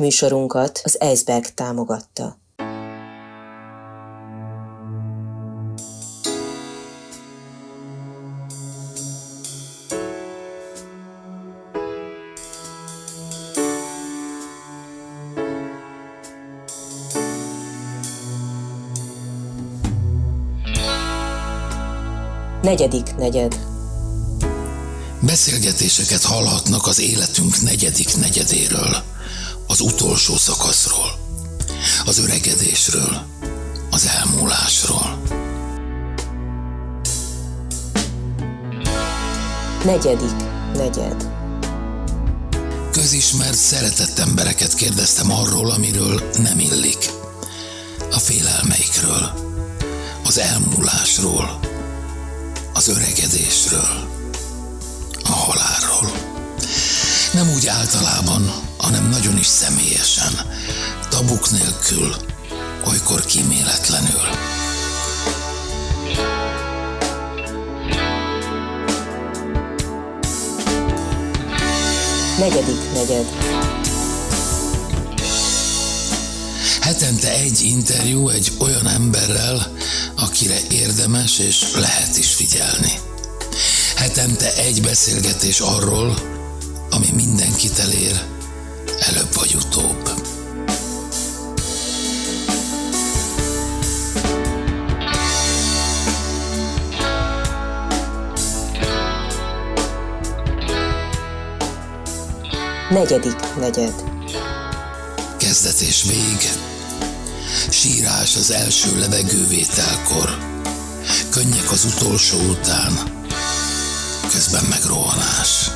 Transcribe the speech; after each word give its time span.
Műsorunkat 0.00 0.80
az 0.84 1.00
Eisberg 1.00 1.44
támogatta. 1.54 2.38
Negyedik 22.62 23.16
negyed. 23.16 23.58
Beszélgetéseket 25.20 26.22
hallhatnak 26.22 26.86
az 26.86 27.00
életünk 27.00 27.60
negyedik 27.62 28.16
negyedéről, 28.16 28.96
az 29.66 29.80
utolsó 29.80 30.36
szakaszról, 30.36 31.18
az 32.04 32.18
öregedésről, 32.18 33.26
az 33.90 34.06
elmúlásról. 34.06 35.18
Negyedik 39.84 40.36
negyed. 40.74 41.26
Közismert, 42.92 43.56
szeretett 43.56 44.18
embereket 44.18 44.74
kérdeztem 44.74 45.32
arról, 45.32 45.70
amiről 45.70 46.30
nem 46.38 46.58
illik. 46.58 47.10
A 48.12 48.18
félelmeikről, 48.18 49.32
az 50.24 50.38
elmúlásról, 50.38 51.58
az 52.72 52.88
öregedésről, 52.88 54.08
a 55.24 55.32
halálról. 55.32 56.10
Nem 57.32 57.50
úgy 57.50 57.66
általában, 57.66 58.65
hanem 58.86 59.08
nagyon 59.08 59.38
is 59.38 59.46
személyesen, 59.46 60.32
tabuk 61.08 61.50
nélkül, 61.50 62.14
olykor 62.84 63.24
kíméletlenül. 63.24 64.20
Negyedik 72.38 72.92
negyed. 72.92 73.26
Hetente 76.80 77.32
egy 77.32 77.62
interjú 77.62 78.28
egy 78.28 78.52
olyan 78.58 78.88
emberrel, 78.88 79.72
akire 80.16 80.58
érdemes 80.70 81.38
és 81.38 81.64
lehet 81.74 82.16
is 82.16 82.34
figyelni. 82.34 82.92
Hetente 83.96 84.54
egy 84.54 84.82
beszélgetés 84.82 85.60
arról, 85.60 86.14
ami 86.90 87.06
mindenkit 87.14 87.78
elér, 87.78 88.35
előbb 89.16 89.34
vagy 89.34 89.54
utóbb. 89.54 90.10
Negyedik 102.90 103.56
negyed. 103.58 103.94
Kezdet 105.36 105.80
és 105.80 106.02
vég, 106.02 106.50
sírás 107.70 108.36
az 108.36 108.50
első 108.50 108.98
levegővételkor, 108.98 110.38
könnyek 111.30 111.70
az 111.72 111.84
utolsó 111.84 112.38
után, 112.38 112.92
közben 114.30 114.64
meg 114.70 114.84
rohanás. 114.84 115.70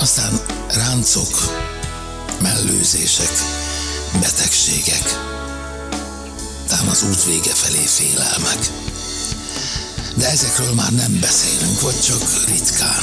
Aztán 0.00 0.39
ráncok, 1.00 1.34
mellőzések, 2.42 3.32
betegségek, 4.20 5.04
tám 6.68 6.88
az 6.88 7.04
út 7.08 7.24
vége 7.24 7.54
felé 7.54 7.84
félelmek. 7.86 8.58
De 10.16 10.28
ezekről 10.28 10.74
már 10.74 10.92
nem 10.92 11.20
beszélünk, 11.20 11.80
vagy 11.80 12.00
csak 12.00 12.46
ritkán. 12.46 13.02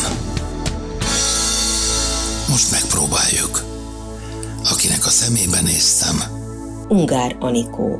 Most 2.50 2.72
megpróbáljuk. 2.72 3.63
Akinek 4.72 5.06
a 5.06 5.09
szemébe 5.09 5.62
néztem, 5.62 6.24
Ungár 6.88 7.35
Anikó. 7.40 8.00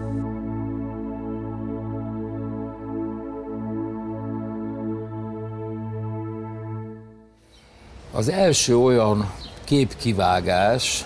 Az 8.12 8.30
első 8.30 8.78
olyan 8.78 9.46
képkivágás, 9.68 11.06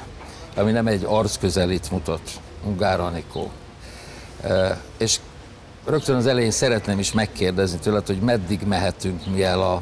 ami 0.55 0.72
nem 0.72 0.88
egy 0.88 1.03
arcközelít 1.07 1.91
mutat, 1.91 2.22
Ungár 2.66 2.99
Anikó. 2.99 3.51
És 4.97 5.19
rögtön 5.85 6.16
az 6.16 6.25
elején 6.25 6.51
szeretném 6.51 6.99
is 6.99 7.11
megkérdezni 7.11 7.79
tőled, 7.79 8.07
hogy 8.07 8.19
meddig 8.19 8.61
mehetünk 8.61 9.25
mi 9.33 9.44
el 9.44 9.61
a 9.61 9.81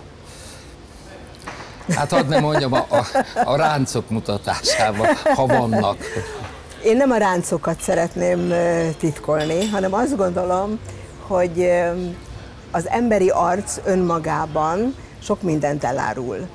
Hát 1.95 2.09
hadd 2.09 2.27
nem 2.27 2.41
mondjam, 2.41 2.73
a, 2.73 2.85
a, 2.89 3.05
a 3.43 3.55
ráncok 3.55 4.09
mutatásába, 4.09 5.05
ha 5.35 5.45
vannak. 5.45 5.97
Én 6.83 6.97
nem 6.97 7.11
a 7.11 7.17
ráncokat 7.17 7.81
szeretném 7.81 8.53
titkolni, 8.97 9.65
hanem 9.65 9.93
azt 9.93 10.15
gondolom, 10.15 10.79
hogy 11.27 11.71
az 12.71 12.87
emberi 12.89 13.29
arc 13.29 13.77
önmagában 13.85 14.95
sok 15.23 15.41
mindent 15.41 15.83
elárul, 15.83 16.47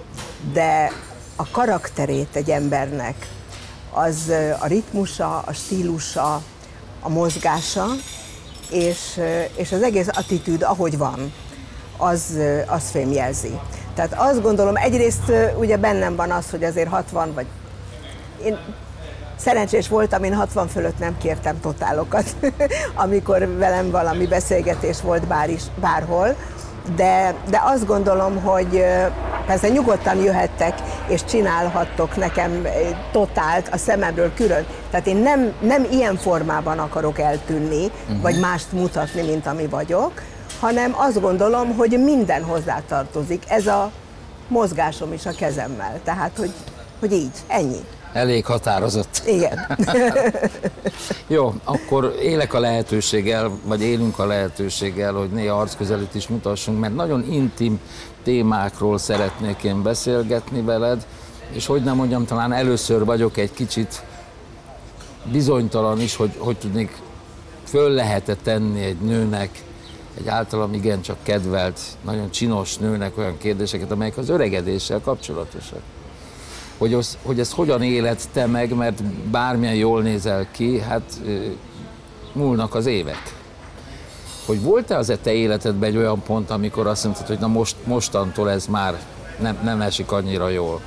de 0.53 0.93
a 1.37 1.51
karakterét 1.51 2.37
egy 2.37 2.51
embernek, 2.51 3.29
az 3.93 4.33
a 4.61 4.67
ritmusa, 4.67 5.39
a 5.39 5.53
stílusa, 5.53 6.43
a 7.01 7.09
mozgása, 7.09 7.87
és, 8.71 9.21
és 9.57 9.73
az 9.73 9.83
egész 9.83 10.09
attitűd, 10.13 10.63
ahogy 10.63 10.99
van, 10.99 11.33
az, 11.97 12.39
az 12.67 12.91
fémjelzi. 12.91 13.59
Tehát 13.95 14.15
azt 14.17 14.43
gondolom, 14.43 14.77
egyrészt 14.77 15.33
ugye 15.59 15.77
bennem 15.77 16.17
van 16.17 16.31
az, 16.31 16.51
hogy 16.51 16.65
azért 16.65 16.89
60 16.89 17.35
vagy 17.35 17.47
én 18.45 18.59
Szerencsés 19.37 19.89
voltam, 19.89 20.25
én 20.25 20.35
60 20.35 20.69
fölött 20.69 20.99
nem 20.99 21.19
kértem 21.19 21.61
totálokat, 21.61 22.37
amikor 23.05 23.57
velem 23.57 23.91
valami 23.91 24.27
beszélgetés 24.27 25.01
volt 25.01 25.27
bár 25.27 25.51
is, 25.51 25.63
bárhol, 25.81 26.37
de, 26.97 27.35
de 27.51 27.63
azt 27.65 27.87
gondolom, 27.87 28.43
hogy 28.43 28.85
persze 29.47 29.69
nyugodtan 29.69 30.17
jöhettek 30.17 30.75
és 31.09 31.25
csinálhattok 31.25 32.17
nekem 32.17 32.67
totált 33.13 33.69
a 33.69 33.77
szememről 33.77 34.35
külön. 34.35 34.67
Tehát 34.91 35.07
én 35.07 35.17
nem, 35.17 35.53
nem 35.61 35.87
ilyen 35.91 36.17
formában 36.17 36.79
akarok 36.79 37.19
eltűnni, 37.19 37.85
uh-huh. 37.85 38.21
vagy 38.21 38.41
mást 38.41 38.73
mutatni, 38.73 39.23
mint 39.23 39.47
ami 39.47 39.67
vagyok, 39.67 40.23
hanem 40.61 40.95
azt 40.97 41.21
gondolom, 41.21 41.77
hogy 41.77 42.03
minden 42.05 42.43
hozzátartozik. 42.43 43.43
Ez 43.49 43.67
a 43.67 43.91
mozgásom 44.49 45.13
is 45.13 45.27
a 45.27 45.31
kezemmel. 45.31 46.01
Tehát, 46.05 46.31
hogy, 46.37 46.53
hogy 47.01 47.13
így, 47.13 47.37
ennyi. 47.47 47.81
Elég 48.15 48.45
határozott. 48.45 49.23
Igen. 49.27 49.67
Jó, 51.27 51.55
akkor 51.65 52.15
élek 52.23 52.55
a 52.55 52.61
lehetőséggel, 52.61 53.51
vagy 53.65 53.83
élünk 53.83 54.19
a 54.19 54.27
lehetőséggel, 54.27 55.13
hogy 55.13 55.31
néha 55.31 55.59
arcközelít 55.61 56.15
is 56.15 56.29
mutassunk, 56.29 56.81
mert 56.81 56.95
nagyon 56.95 57.33
intim 57.33 57.81
témákról 58.23 58.99
szeretnék 58.99 59.63
én 59.63 59.83
beszélgetni 59.83 60.61
veled, 60.61 61.07
és 61.51 61.67
hogy 61.67 61.83
nem 61.83 61.97
mondjam, 61.97 62.25
talán 62.25 62.53
először 62.53 63.05
vagyok 63.05 63.37
egy 63.37 63.53
kicsit 63.53 64.03
bizonytalan 65.33 66.01
is, 66.01 66.17
hogy, 66.17 66.35
hogy 66.39 66.57
tudnék, 66.57 67.03
föl 67.65 67.91
lehet 67.91 68.37
tenni 68.43 68.83
egy 68.83 69.01
nőnek, 69.01 69.63
egy 70.19 70.29
általam 70.29 70.75
igencsak 70.75 71.17
kedvelt, 71.23 71.81
nagyon 72.05 72.31
csinos 72.31 72.77
nőnek 72.77 73.19
olyan 73.19 73.39
kérdéseket, 73.39 73.91
amelyek 73.91 74.17
az 74.17 74.29
öregedéssel 74.29 75.01
kapcsolatosak 75.01 75.81
hogy, 76.79 76.95
az, 76.95 77.19
hogy 77.23 77.41
ezt 77.41 77.53
hogyan 77.53 77.83
éled 77.83 78.21
te 78.33 78.47
meg, 78.47 78.75
mert 78.75 79.05
bármilyen 79.05 79.75
jól 79.75 80.03
nézel 80.03 80.47
ki, 80.51 80.81
hát 80.81 81.21
múlnak 82.33 82.75
az 82.75 82.87
évek. 82.87 83.35
Hogy 84.47 84.63
volt-e 84.63 84.97
az 84.97 85.11
e 85.11 85.17
te 85.17 85.33
életedben 85.33 85.89
egy 85.89 85.97
olyan 85.97 86.23
pont, 86.23 86.51
amikor 86.51 86.87
azt 86.87 87.05
mondtad, 87.05 87.27
hogy 87.27 87.39
na 87.39 87.47
most, 87.47 87.77
mostantól 87.85 88.51
ez 88.51 88.67
már 88.67 88.99
nem, 89.41 89.59
nem 89.63 89.81
esik 89.81 90.13
annyira 90.13 90.49
jól? 90.49 90.81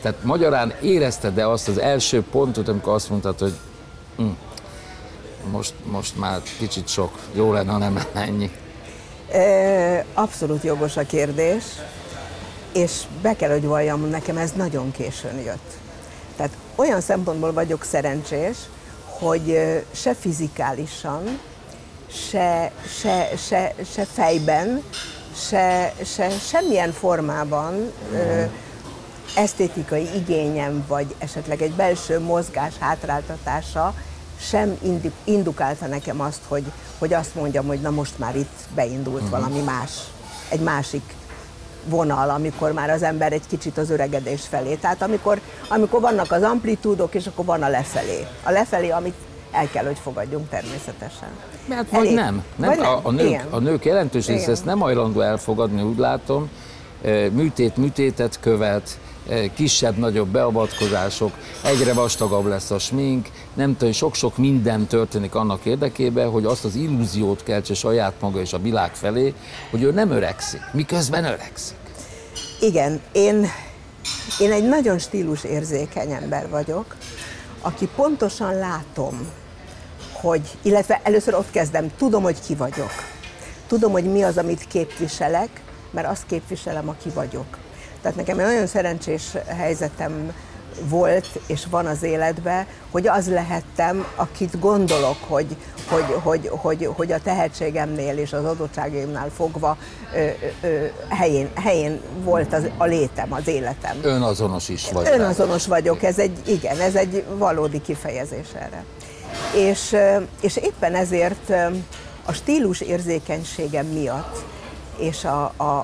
Tehát 0.00 0.24
magyarán 0.24 0.72
érezted-e 0.82 1.48
azt 1.48 1.68
az 1.68 1.78
első 1.78 2.24
pontot, 2.30 2.68
amikor 2.68 2.92
azt 2.92 3.10
mondtad, 3.10 3.38
hogy 3.38 3.52
hm, 4.16 4.28
most, 5.52 5.74
most 5.90 6.18
már 6.18 6.40
kicsit 6.58 6.88
sok, 6.88 7.18
jó 7.32 7.52
lenne, 7.52 7.72
ha 7.72 7.78
nem 7.78 8.00
ennyi? 8.12 8.50
Abszolút 10.14 10.62
jogos 10.62 10.96
a 10.96 11.02
kérdés, 11.02 11.64
és 12.72 13.02
be 13.22 13.36
kell, 13.36 13.50
hogy 13.50 13.64
valljam, 13.64 14.08
nekem 14.08 14.36
ez 14.36 14.52
nagyon 14.52 14.90
későn 14.90 15.40
jött. 15.44 15.78
Tehát 16.36 16.52
olyan 16.74 17.00
szempontból 17.00 17.52
vagyok 17.52 17.84
szerencsés, 17.84 18.56
hogy 19.04 19.58
se 19.92 20.14
fizikálisan, 20.14 21.40
se, 22.30 22.72
se, 23.00 23.28
se, 23.36 23.74
se 23.92 24.04
fejben, 24.04 24.82
se, 25.48 25.94
se 26.04 26.30
semmilyen 26.30 26.92
formában 26.92 27.92
ö, 28.12 28.42
esztétikai 29.36 30.08
igényem, 30.14 30.84
vagy 30.88 31.14
esetleg 31.18 31.62
egy 31.62 31.72
belső 31.72 32.20
mozgás 32.20 32.74
hátráltatása 32.78 33.94
sem 34.40 34.78
indukálta 35.24 35.86
nekem 35.86 36.20
azt, 36.20 36.40
hogy, 36.48 36.64
hogy 36.98 37.12
azt 37.14 37.34
mondjam, 37.34 37.66
hogy 37.66 37.80
na 37.80 37.90
most 37.90 38.18
már 38.18 38.36
itt 38.36 38.58
beindult 38.74 39.22
uh-huh. 39.22 39.30
valami 39.30 39.60
más, 39.60 39.90
egy 40.48 40.60
másik 40.60 41.14
vonal, 41.84 42.30
amikor 42.30 42.72
már 42.72 42.90
az 42.90 43.02
ember 43.02 43.32
egy 43.32 43.46
kicsit 43.48 43.78
az 43.78 43.90
öregedés 43.90 44.46
felé. 44.48 44.74
Tehát 44.74 45.02
amikor, 45.02 45.40
amikor 45.68 46.00
vannak 46.00 46.32
az 46.32 46.42
amplitúdok, 46.42 47.14
és 47.14 47.26
akkor 47.26 47.44
van 47.44 47.62
a 47.62 47.68
lefelé. 47.68 48.26
A 48.42 48.50
lefelé, 48.50 48.88
amit 48.88 49.14
el 49.52 49.68
kell, 49.68 49.84
hogy 49.84 49.98
fogadjunk 50.02 50.48
természetesen. 50.48 51.28
Mert 51.68 51.90
vagy 51.90 52.00
Elég. 52.00 52.14
nem. 52.14 52.44
nem. 52.56 52.68
Vagy 52.68 52.78
a, 52.78 53.00
a, 53.02 53.10
nők, 53.10 53.46
a 53.50 53.58
nők 53.58 53.84
jelentős 53.84 54.26
része 54.26 54.50
ezt 54.50 54.64
nem 54.64 54.78
hajlandó 54.78 55.20
elfogadni, 55.20 55.82
úgy 55.82 55.98
látom. 55.98 56.50
Műtét 57.32 57.76
műtétet 57.76 58.40
követ, 58.40 58.98
kisebb-nagyobb 59.54 60.28
beavatkozások, 60.28 61.32
egyre 61.64 61.92
vastagabb 61.92 62.46
lesz 62.46 62.70
a 62.70 62.78
smink, 62.78 63.28
nem 63.60 63.76
tudom, 63.76 63.92
sok-sok 63.92 64.36
minden 64.36 64.86
történik 64.86 65.34
annak 65.34 65.64
érdekében, 65.64 66.30
hogy 66.30 66.44
azt 66.44 66.64
az 66.64 66.74
illúziót 66.74 67.42
keltse 67.42 67.74
saját 67.74 68.14
maga 68.20 68.40
és 68.40 68.52
a 68.52 68.58
világ 68.58 68.94
felé, 68.94 69.34
hogy 69.70 69.82
ő 69.82 69.92
nem 69.92 70.10
öregszik, 70.10 70.60
miközben 70.72 71.24
öregszik. 71.24 71.76
Igen, 72.60 73.00
én, 73.12 73.46
én 74.40 74.52
egy 74.52 74.68
nagyon 74.68 74.98
stílus 74.98 75.44
érzékeny 75.44 76.10
ember 76.10 76.48
vagyok, 76.48 76.96
aki 77.60 77.88
pontosan 77.94 78.54
látom, 78.54 79.28
hogy, 80.12 80.58
illetve 80.62 81.00
először 81.04 81.34
ott 81.34 81.50
kezdem, 81.50 81.90
tudom, 81.96 82.22
hogy 82.22 82.40
ki 82.46 82.54
vagyok. 82.54 82.92
Tudom, 83.66 83.92
hogy 83.92 84.04
mi 84.04 84.22
az, 84.22 84.38
amit 84.38 84.66
képviselek, 84.68 85.62
mert 85.90 86.08
azt 86.08 86.26
képviselem, 86.26 86.88
aki 86.88 87.08
vagyok. 87.14 87.58
Tehát 88.02 88.16
nekem 88.16 88.38
egy 88.38 88.46
nagyon 88.46 88.66
szerencsés 88.66 89.22
helyzetem 89.46 90.32
volt 90.88 91.40
és 91.46 91.66
van 91.70 91.86
az 91.86 92.02
életben, 92.02 92.66
hogy 92.90 93.08
az 93.08 93.28
lehettem, 93.28 94.06
akit 94.16 94.58
gondolok, 94.58 95.16
hogy, 95.28 95.56
hogy, 95.88 96.04
hogy, 96.22 96.48
hogy, 96.52 96.88
hogy 96.96 97.12
a 97.12 97.20
tehetségemnél 97.20 98.18
és 98.18 98.32
az 98.32 98.44
adottságaimnál 98.44 99.30
fogva 99.36 99.76
ö, 100.14 100.26
ö, 100.60 100.84
helyén, 101.08 101.48
helyén 101.54 102.00
volt 102.22 102.52
az, 102.52 102.68
a 102.76 102.84
létem, 102.84 103.32
az 103.32 103.48
életem. 103.48 103.96
Önazonos 104.02 104.68
is 104.68 104.90
vagy. 104.92 105.08
Önazonos 105.12 105.66
vagyok, 105.66 106.02
ez 106.02 106.18
egy, 106.18 106.38
igen, 106.46 106.80
ez 106.80 106.94
egy 106.94 107.24
valódi 107.36 107.80
kifejezés 107.80 108.48
erre. 108.54 108.84
És, 109.54 109.96
és 110.40 110.56
éppen 110.56 110.94
ezért 110.94 111.52
a 112.24 112.32
stílus 112.32 112.80
érzékenységem 112.80 113.86
miatt 113.86 114.44
és 114.98 115.24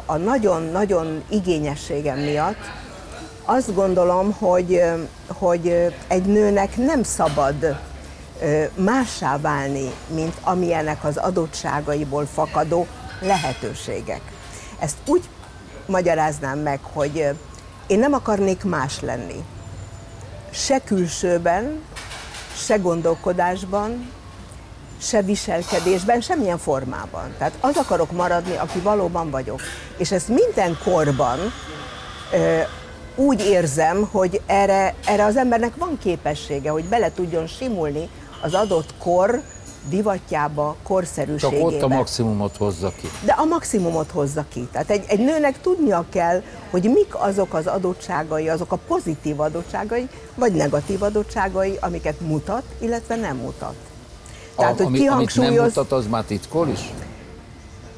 a 0.07 0.17
nagyon-nagyon 0.17 1.23
igényességem 1.29 2.19
miatt 2.19 2.57
azt 3.47 3.75
gondolom, 3.75 4.33
hogy, 4.33 4.83
hogy 5.27 5.93
egy 6.09 6.25
nőnek 6.25 6.77
nem 6.77 7.03
szabad 7.03 7.79
mássá 8.75 9.39
válni, 9.39 9.91
mint 10.15 10.35
amilyenek 10.43 11.05
az 11.05 11.17
adottságaiból 11.17 12.27
fakadó 12.27 12.87
lehetőségek. 13.21 14.21
Ezt 14.79 14.97
úgy 15.07 15.29
magyaráznám 15.87 16.59
meg, 16.59 16.81
hogy 16.93 17.35
én 17.87 17.99
nem 17.99 18.13
akarnék 18.13 18.65
más 18.65 19.01
lenni. 19.01 19.45
Se 20.51 20.81
külsőben, 20.85 21.83
se 22.57 22.77
gondolkodásban, 22.77 24.13
se 25.01 25.23
viselkedésben, 25.23 26.21
semmilyen 26.21 26.59
formában. 26.59 27.35
Tehát 27.39 27.57
az 27.61 27.77
akarok 27.77 28.13
maradni, 28.13 28.57
aki 28.57 28.79
valóban 28.79 29.31
vagyok. 29.31 29.61
És 29.97 30.11
ezt 30.13 30.29
minden 30.29 30.79
korban 30.85 31.39
úgy 33.17 33.41
érzem, 33.41 34.09
hogy 34.11 34.41
erre, 34.47 34.95
erre 35.07 35.25
az 35.25 35.37
embernek 35.37 35.77
van 35.77 35.99
képessége, 36.03 36.71
hogy 36.71 36.85
bele 36.85 37.13
tudjon 37.13 37.47
simulni 37.47 38.09
az 38.41 38.55
adott 38.55 38.95
kor 38.99 39.43
divatjába, 39.89 40.77
korszerűségébe. 40.83 41.63
Csak 41.63 41.73
ott 41.73 41.83
a 41.83 41.89
maximumot 41.89 42.57
hozza 42.57 42.93
ki. 43.01 43.09
De 43.25 43.33
a 43.33 43.45
maximumot 43.45 44.11
hozza 44.11 44.45
ki. 44.49 44.69
Tehát 44.73 44.91
egy, 44.91 45.05
egy 45.07 45.19
nőnek 45.19 45.61
tudnia 45.61 46.05
kell, 46.11 46.43
hogy 46.71 46.83
mik 46.83 47.15
azok 47.15 47.55
az 47.55 47.67
adottságai, 47.67 48.49
azok 48.49 48.73
a 48.73 48.77
pozitív 48.77 49.41
adottságai, 49.41 50.09
vagy 50.35 50.53
negatív 50.53 51.03
adottságai, 51.03 51.79
amiket 51.81 52.21
mutat, 52.21 52.63
illetve 52.79 53.17
nem 53.17 53.37
mutat. 53.37 53.75
Tehát, 54.57 54.81
a, 54.81 54.85
hogy 54.85 54.95
ami, 54.95 55.09
Amit 55.09 55.37
nem 55.37 55.53
mutat, 55.53 55.93
az 55.93 56.07
már 56.07 56.25
titkol 56.25 56.69
is? 56.69 56.93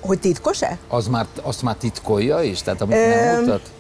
Hogy 0.00 0.21
titkos-e? 0.21 0.79
Az 0.88 1.06
már, 1.06 1.26
azt 1.43 1.62
már 1.62 1.75
titkolja 1.75 2.43
is? 2.43 2.62
Tehát 2.62 2.81
amit 2.81 2.97
Ö, 2.97 3.09
nem 3.09 3.41
mutat? 3.41 3.71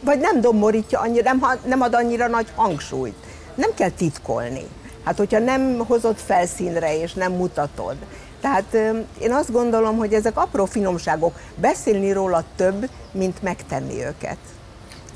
Vagy 0.00 0.18
nem 0.18 0.40
domborítja 0.40 1.00
annyira, 1.00 1.32
nem, 1.32 1.58
nem 1.64 1.80
ad 1.80 1.94
annyira 1.94 2.28
nagy 2.28 2.52
hangsúlyt. 2.54 3.16
Nem 3.54 3.70
kell 3.74 3.90
titkolni. 3.90 4.66
Hát, 5.04 5.16
hogyha 5.16 5.38
nem 5.38 5.78
hozod 5.86 6.16
felszínre 6.16 7.00
és 7.00 7.12
nem 7.12 7.32
mutatod. 7.32 7.96
Tehát 8.40 8.74
én 9.20 9.32
azt 9.32 9.52
gondolom, 9.52 9.96
hogy 9.96 10.14
ezek 10.14 10.36
apró 10.36 10.64
finomságok. 10.64 11.38
Beszélni 11.56 12.12
róla 12.12 12.44
több, 12.56 12.90
mint 13.12 13.42
megtenni 13.42 14.04
őket. 14.04 14.38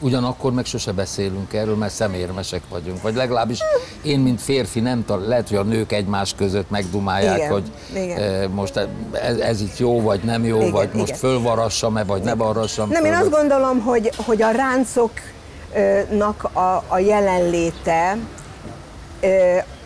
Ugyanakkor 0.04 0.52
meg 0.52 0.64
sose 0.64 0.92
beszélünk 0.92 1.52
erről, 1.52 1.76
mert 1.76 1.92
szemérmesek 1.92 2.62
vagyunk. 2.68 3.02
Vagy 3.02 3.14
legalábbis 3.14 3.58
én, 4.02 4.20
mint 4.20 4.40
férfi, 4.40 4.80
nem 4.80 5.04
tal- 5.04 5.26
lehet, 5.26 5.48
hogy 5.48 5.56
a 5.56 5.62
nők 5.62 5.92
egymás 5.92 6.34
között 6.36 6.70
megdumálják, 6.70 7.36
igen, 7.36 7.50
hogy 7.50 7.70
igen. 7.94 8.18
E, 8.18 8.48
most 8.48 8.76
ez, 9.12 9.36
ez 9.38 9.60
itt 9.60 9.78
jó, 9.78 10.00
vagy 10.00 10.20
nem 10.20 10.44
jó, 10.44 10.56
igen, 10.60 10.70
vagy 10.70 10.88
igen. 10.88 10.98
most 10.98 11.16
fölvarassam-e, 11.16 12.04
vagy 12.04 12.20
igen. 12.20 12.36
ne 12.36 12.44
varassam 12.44 12.88
Nem, 12.88 13.02
föl, 13.02 13.12
én 13.12 13.18
azt 13.18 13.30
gondolom, 13.30 13.80
hogy, 13.80 14.10
hogy 14.16 14.42
a 14.42 14.50
ráncoknak 14.50 16.44
a, 16.52 16.84
a 16.88 16.98
jelenléte 16.98 18.18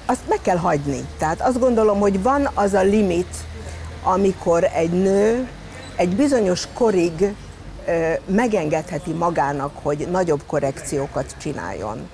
azt 0.06 0.20
meg 0.28 0.38
kell 0.42 0.56
hagyni. 0.56 1.00
Tehát 1.18 1.40
azt 1.40 1.58
gondolom, 1.58 1.98
hogy 1.98 2.22
van 2.22 2.50
az 2.54 2.74
a 2.74 2.82
limit, 2.82 3.34
amikor 4.02 4.64
egy 4.74 4.90
nő 4.90 5.48
egy 5.96 6.16
bizonyos 6.16 6.68
korig 6.74 7.34
megengedheti 8.26 9.12
magának, 9.12 9.70
hogy 9.82 10.08
nagyobb 10.10 10.42
korrekciókat 10.46 11.34
csináljon. 11.40 12.08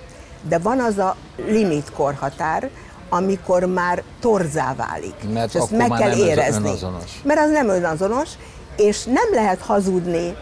De 0.49 0.59
van 0.59 0.81
az 0.81 0.99
a 0.99 1.17
limit 1.37 1.93
korhatár, 1.93 2.71
amikor 3.09 3.65
már 3.65 4.03
torzá 4.21 4.75
válik. 4.75 5.15
Mert 5.33 5.55
és 5.55 5.61
ezt 5.61 5.71
meg 5.71 5.91
kell 5.91 6.17
érezni. 6.17 6.69
Önazonos. 6.69 7.21
Mert 7.25 7.41
az 7.41 7.51
nem 7.51 7.69
önazonos, 7.69 8.29
és 8.77 9.05
nem 9.05 9.29
lehet 9.33 9.61
hazudni 9.61 10.37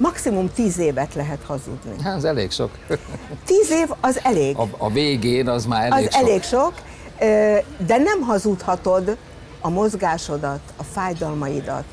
maximum 0.00 0.50
tíz 0.54 0.78
évet 0.78 1.14
lehet 1.14 1.42
hazudni. 1.46 2.02
Hát, 2.02 2.16
az 2.16 2.24
elég 2.24 2.50
sok. 2.50 2.70
Tíz 3.44 3.70
év 3.70 3.88
az 4.00 4.20
elég. 4.22 4.56
A, 4.56 4.68
a 4.78 4.90
végén 4.90 5.48
az 5.48 5.64
már 5.66 5.92
elég 5.92 6.06
az 6.06 6.14
sok. 6.14 6.22
elég 6.22 6.42
sok, 6.42 6.72
de 7.86 7.96
nem 7.96 8.20
hazudhatod 8.20 9.16
a 9.60 9.68
mozgásodat, 9.68 10.60
a 10.76 10.82
fájdalmaidat, 10.82 11.84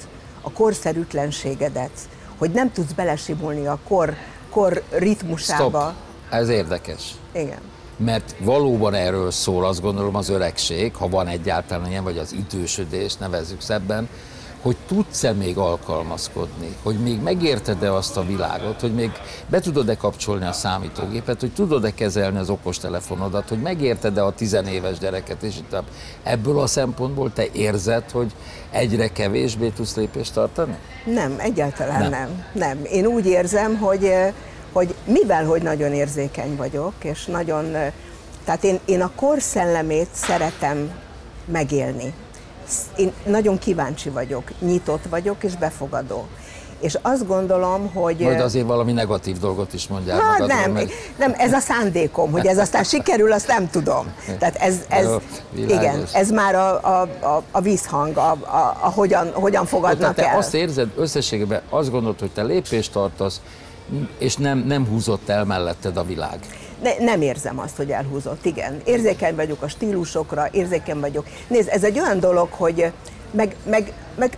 a 0.42 0.52
korszerűtlenségedet, 0.52 1.92
hogy 2.38 2.52
nem 2.52 2.72
tudsz 2.72 2.92
belesimulni 2.92 3.66
a 3.66 3.80
kor, 3.88 4.14
kor 4.50 4.84
ritmusába. 4.90 5.80
Stop. 5.80 5.94
Ez 6.30 6.50
érdekes. 6.50 7.16
Igen. 7.32 7.60
Mert 7.98 8.36
valóban 8.40 8.94
erről 8.94 9.32
szól, 9.32 9.66
azt 9.66 9.82
gondolom 9.82 10.16
az 10.16 10.30
öregség, 10.30 10.96
ha 10.96 11.10
van 11.10 11.28
egyáltalán 11.28 11.90
ilyen, 11.90 12.04
vagy 12.04 12.18
az 12.18 12.34
idősödés, 12.34 13.16
nevezzük 13.16 13.62
szebben, 13.62 14.10
hogy 14.68 14.78
tudsz-e 14.88 15.34
még 15.34 15.58
alkalmazkodni, 15.58 16.76
hogy 16.84 16.96
még 17.00 17.22
megérted-e 17.22 17.94
azt 17.94 18.18
a 18.18 18.26
világot, 18.26 18.82
hogy 18.82 18.94
még 18.94 19.12
be 19.50 19.60
tudod-e 19.60 19.96
kapcsolni 19.96 20.46
a 20.46 20.52
számítógépet, 20.52 21.40
hogy 21.40 21.54
tudod-e 21.54 21.94
kezelni 21.94 22.38
az 22.38 22.50
okostelefonodat, 22.50 23.50
hogy 23.50 23.62
megérted-e 23.62 24.24
a 24.24 24.32
tizenéves 24.32 24.98
gyereket, 24.98 25.44
és 25.44 25.58
itt 25.58 25.76
ebből 26.24 26.60
a 26.60 26.68
szempontból 26.68 27.34
te 27.34 27.46
érzed, 27.52 28.12
hogy 28.12 28.32
egyre 28.72 29.08
kevésbé 29.08 29.70
tudsz 29.70 29.96
lépést 29.96 30.34
tartani? 30.34 30.76
Nem, 31.06 31.36
egyáltalán 31.38 32.02
nem. 32.02 32.10
Nem. 32.10 32.44
nem. 32.54 32.80
Én 32.92 33.06
úgy 33.06 33.26
érzem, 33.26 33.78
hogy, 33.78 34.12
hogy 34.72 34.96
mivel, 35.06 35.46
hogy 35.46 35.62
nagyon 35.62 35.94
érzékeny 35.94 36.56
vagyok, 36.56 36.94
és 37.02 37.26
nagyon, 37.26 37.76
eh, 37.76 37.92
tehát 38.46 38.64
én, 38.64 38.80
én 38.86 39.02
a 39.02 39.12
kor 39.16 39.42
szellemét 39.42 40.10
szeretem 40.12 40.92
megélni 41.46 42.14
én 42.96 43.14
nagyon 43.26 43.58
kíváncsi 43.58 44.10
vagyok, 44.10 44.52
nyitott 44.60 45.04
vagyok 45.10 45.44
és 45.44 45.56
befogadó. 45.56 46.28
És 46.80 46.98
azt 47.02 47.28
gondolom, 47.28 47.92
hogy... 47.94 48.20
Majd 48.20 48.40
azért 48.40 48.66
valami 48.66 48.92
negatív 48.92 49.40
dolgot 49.40 49.74
is 49.74 49.88
mondjál 49.88 50.20
hát 50.20 50.40
magadról, 50.40 50.62
nem, 50.62 50.72
mert... 50.72 50.92
nem, 51.18 51.34
ez 51.38 51.54
a 51.54 51.60
szándékom, 51.60 52.32
hogy 52.32 52.46
ez 52.46 52.58
aztán 52.58 52.84
sikerül, 52.84 53.32
azt 53.32 53.48
nem 53.48 53.70
tudom. 53.70 54.14
Tehát 54.40 54.56
ez, 54.56 54.86
ez 54.90 55.08
igen, 55.56 56.04
ez 56.14 56.30
már 56.30 56.56
a, 56.56 56.84
a, 56.84 57.02
a, 57.02 57.44
a 57.52 57.62
vízhang, 57.62 58.18
a, 58.18 58.32
a, 58.32 58.78
a 58.82 58.90
hogyan, 58.90 59.32
hogyan 59.34 59.66
fogadnak 59.66 60.16
te 60.16 60.30
el. 60.30 60.38
azt 60.38 60.54
érzed 60.54 60.90
összességében, 60.96 61.62
azt 61.70 61.92
gondolod, 61.92 62.20
hogy 62.20 62.32
te 62.32 62.44
lépést 62.44 62.92
tartasz, 62.92 63.42
és 64.18 64.36
nem, 64.36 64.58
nem 64.58 64.88
húzott 64.88 65.30
el 65.30 65.46
melletted 65.46 65.98
a 65.98 66.04
világ. 66.04 66.40
Ne, 66.82 66.98
nem 67.00 67.22
érzem 67.22 67.60
azt, 67.60 67.76
hogy 67.76 67.92
elhúzott, 67.92 68.46
igen. 68.46 68.82
Érzékeny 68.86 69.36
vagyok 69.36 69.62
a 69.62 69.68
stílusokra, 69.68 70.48
érzékeny 70.52 71.00
vagyok. 71.00 71.28
Nézd, 71.48 71.70
ez 71.70 71.84
egy 71.84 72.00
olyan 72.00 72.20
dolog, 72.20 72.48
hogy 72.52 72.92
meg, 73.32 73.56
meg, 73.70 73.94
meg, 74.16 74.38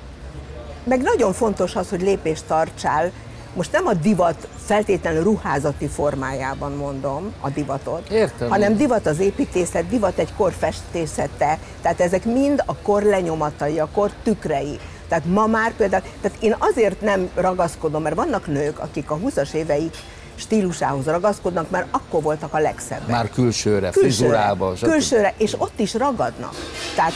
meg 0.84 1.02
nagyon 1.02 1.34
fontos 1.34 1.76
az, 1.76 1.90
hogy 1.90 2.02
lépést 2.02 2.46
tartsál 2.48 3.12
most 3.54 3.72
nem 3.72 3.88
a 3.88 3.94
divat 3.94 4.48
feltétlenül 4.66 5.24
ruházati 5.24 5.88
formájában 5.88 6.72
mondom 6.72 7.34
a 7.42 7.50
divatot, 7.50 8.10
Értem. 8.10 8.50
hanem 8.50 8.78
divat 8.78 9.06
az 9.06 9.20
építészet, 9.20 9.88
divat 9.88 10.18
egy 10.18 10.34
kor 10.38 10.52
festészete, 10.52 11.60
tehát 11.82 12.00
ezek 12.00 12.26
mind 12.26 12.64
a 12.66 12.76
kor 12.76 13.04
lenyomatai, 13.04 13.80
a 13.80 13.90
kor 13.94 14.12
tükrei. 14.24 14.80
Tehát 15.08 15.26
ma 15.26 15.48
már 15.48 15.76
például, 15.76 16.04
tehát 16.22 16.38
én 16.42 16.56
azért 16.60 17.02
nem 17.02 17.30
ragaszkodom, 17.36 18.02
mert 18.02 18.16
vannak 18.16 18.48
nők, 18.48 18.80
akik 18.80 19.12
a 19.12 19.18
20-as 19.18 19.54
éveik 19.54 19.96
stílusához 20.40 21.06
ragaszkodnak, 21.06 21.70
mert 21.70 21.88
akkor 21.92 22.22
voltak 22.22 22.54
a 22.54 22.60
legszebbek. 22.60 23.08
Már 23.08 23.30
külsőre, 23.30 23.92
frizurába. 23.92 24.76
stb. 24.76 24.90
Külsőre, 24.90 25.34
és 25.38 25.56
ott 25.58 25.80
is 25.80 25.94
ragadnak. 25.94 26.54
Tehát 26.96 27.14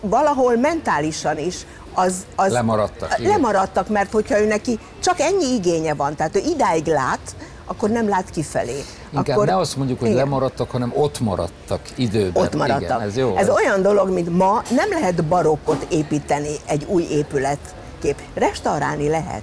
valahol 0.00 0.56
mentálisan 0.56 1.38
is 1.38 1.66
az, 1.94 2.26
az 2.36 2.52
Lemaradtak. 2.52 3.18
Lemaradtak, 3.18 3.88
mert 3.88 4.12
hogyha 4.12 4.40
ő 4.40 4.46
neki 4.46 4.78
csak 5.00 5.20
ennyi 5.20 5.54
igénye 5.54 5.94
van, 5.94 6.14
tehát 6.14 6.36
ő 6.36 6.38
idáig 6.38 6.86
lát, 6.86 7.36
akkor 7.66 7.90
nem 7.90 8.08
lát 8.08 8.30
kifelé. 8.30 8.78
Inkább 9.12 9.36
akkor, 9.36 9.46
ne 9.46 9.56
azt 9.56 9.76
mondjuk, 9.76 9.98
hogy 9.98 10.08
igen, 10.08 10.20
lemaradtak, 10.20 10.70
hanem 10.70 10.92
ott 10.96 11.20
maradtak 11.20 11.80
időben. 11.96 12.42
Ott 12.42 12.54
maradtak. 12.54 12.82
Igen, 12.82 13.00
ez 13.00 13.16
jó. 13.16 13.36
ez 13.36 13.48
olyan 13.48 13.82
dolog, 13.82 14.10
mint 14.10 14.36
ma 14.36 14.62
nem 14.70 14.90
lehet 14.90 15.24
barokkot 15.24 15.86
építeni 15.88 16.54
egy 16.66 16.84
új 16.88 17.02
épületkép. 17.02 18.20
Restaurálni 18.34 19.08
lehet, 19.08 19.42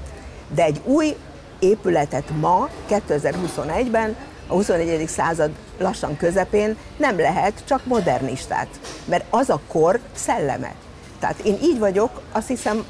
de 0.56 0.64
egy 0.64 0.82
új 0.86 1.16
épületet 1.62 2.30
ma, 2.40 2.70
2021-ben, 2.90 4.16
a 4.48 4.54
21. 4.54 5.08
század 5.08 5.52
lassan 5.78 6.18
közepén 6.18 6.78
nem 6.98 7.18
lehet 7.18 7.64
csak 7.68 7.86
modernistát, 7.86 8.68
mert 9.06 9.26
az 9.30 9.50
a 9.50 9.60
kor 9.68 10.00
szelleme. 10.14 10.74
Tehát 11.20 11.40
én 11.40 11.58
így 11.62 11.80
vagyok, 11.80 12.22
azt 12.32 12.48
hiszem, 12.48 12.86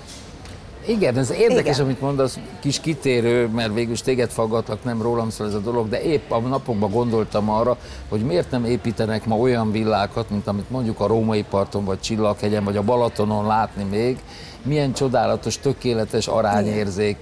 Igen, 0.85 1.17
ez 1.17 1.31
érdekes, 1.31 1.75
Igen. 1.75 1.85
amit 1.85 2.01
mondasz, 2.01 2.39
kis 2.59 2.79
kitérő, 2.79 3.47
mert 3.47 3.73
végül 3.73 3.91
is 3.93 4.01
téged 4.01 4.29
faggatlak, 4.29 4.83
nem 4.83 5.01
rólam 5.01 5.29
szól 5.29 5.47
ez 5.47 5.53
a 5.53 5.59
dolog, 5.59 5.89
de 5.89 6.01
épp 6.01 6.31
a 6.31 6.39
napokban 6.39 6.91
gondoltam 6.91 7.49
arra, 7.49 7.77
hogy 8.09 8.21
miért 8.25 8.51
nem 8.51 8.65
építenek 8.65 9.25
ma 9.25 9.35
olyan 9.35 9.71
villákat, 9.71 10.29
mint 10.29 10.47
amit 10.47 10.69
mondjuk 10.69 10.99
a 10.99 11.07
római 11.07 11.43
parton, 11.49 11.85
vagy 11.85 11.99
Csillaghegyen, 11.99 12.63
vagy 12.63 12.77
a 12.77 12.81
Balatonon 12.81 13.45
látni 13.47 13.83
még, 13.83 14.17
milyen 14.63 14.93
csodálatos, 14.93 15.59
tökéletes 15.59 16.27
arányérzék, 16.27 17.17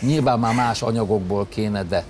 nyilván 0.00 0.38
már 0.38 0.54
más 0.54 0.82
anyagokból 0.82 1.46
kéne, 1.48 1.82
de 1.82 2.04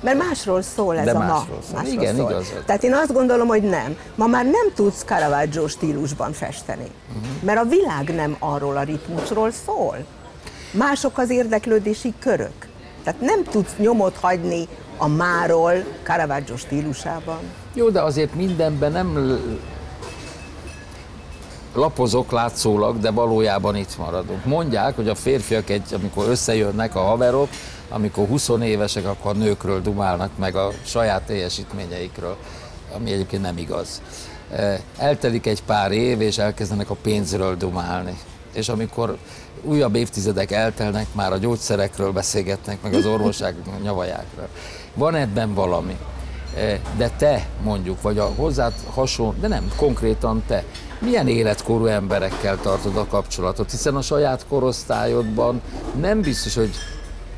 Mert 0.00 0.18
másról 0.18 0.62
szól 0.62 0.98
ez 0.98 1.04
De 1.04 1.10
a 1.10 1.18
másról 1.18 1.58
ma. 1.72 1.78
szól. 1.84 1.92
Igen, 1.92 2.14
igazad. 2.14 2.62
Tehát 2.66 2.82
én 2.82 2.94
azt 2.94 3.12
gondolom, 3.12 3.46
hogy 3.46 3.62
nem. 3.62 3.96
Ma 4.14 4.26
már 4.26 4.44
nem 4.44 4.72
tudsz 4.74 5.02
Caravaggio 5.04 5.68
stílusban 5.68 6.32
festeni. 6.32 6.86
Uh-huh. 7.08 7.42
Mert 7.42 7.58
a 7.60 7.64
világ 7.68 8.14
nem 8.14 8.36
arról 8.38 8.76
a 8.76 8.82
ritmusról 8.82 9.50
szól. 9.66 9.96
Mások 10.76 11.18
az 11.18 11.30
érdeklődési 11.30 12.14
körök. 12.18 12.68
Tehát 13.04 13.20
nem 13.20 13.44
tudsz 13.44 13.74
nyomot 13.76 14.16
hagyni 14.16 14.68
a 14.96 15.08
máról 15.08 15.72
Caravaggio 16.02 16.56
stílusában. 16.56 17.38
Jó, 17.74 17.90
de 17.90 18.02
azért 18.02 18.34
mindenben 18.34 18.92
nem 18.92 19.38
lapozok 21.74 22.30
látszólag, 22.30 22.98
de 22.98 23.10
valójában 23.10 23.76
itt 23.76 23.98
maradunk. 23.98 24.44
Mondják, 24.44 24.96
hogy 24.96 25.08
a 25.08 25.14
férfiak, 25.14 25.70
egy, 25.70 25.94
amikor 25.94 26.28
összejönnek 26.28 26.94
a 26.94 27.00
haverok, 27.00 27.48
amikor 27.88 28.28
20 28.28 28.48
évesek, 28.62 29.06
akkor 29.06 29.30
a 29.34 29.38
nőkről 29.38 29.80
dumálnak 29.80 30.30
meg 30.38 30.56
a 30.56 30.70
saját 30.84 31.22
teljesítményeikről, 31.22 32.36
ami 32.94 33.12
egyébként 33.12 33.42
nem 33.42 33.58
igaz. 33.58 34.02
Eh, 34.50 34.78
Eltelik 34.98 35.46
egy 35.46 35.62
pár 35.62 35.92
év, 35.92 36.20
és 36.20 36.38
elkezdenek 36.38 36.90
a 36.90 36.96
pénzről 37.02 37.56
dumálni. 37.56 38.18
És 38.54 38.68
amikor 38.68 39.16
újabb 39.62 39.94
évtizedek 39.94 40.50
eltelnek, 40.50 41.06
már 41.12 41.32
a 41.32 41.36
gyógyszerekről 41.36 42.12
beszélgetnek, 42.12 42.82
meg 42.82 42.94
az 42.94 43.06
orvosság 43.06 43.54
nyavajákról. 43.82 44.48
Van 44.94 45.14
ebben 45.14 45.54
valami. 45.54 45.96
Eh, 46.56 46.80
De 46.96 47.08
te 47.08 47.48
mondjuk, 47.62 48.02
vagy 48.02 48.18
a 48.18 48.24
hozzád 48.24 48.72
hasonló, 48.90 49.34
de 49.40 49.48
nem, 49.48 49.72
konkrétan 49.76 50.42
te, 50.46 50.64
milyen 50.98 51.28
életkorú 51.28 51.86
emberekkel 51.86 52.58
tartod 52.60 52.96
a 52.96 53.06
kapcsolatot? 53.06 53.70
Hiszen 53.70 53.96
a 53.96 54.02
saját 54.02 54.46
korosztályodban 54.48 55.60
nem 56.00 56.20
biztos, 56.20 56.54
hogy 56.54 56.70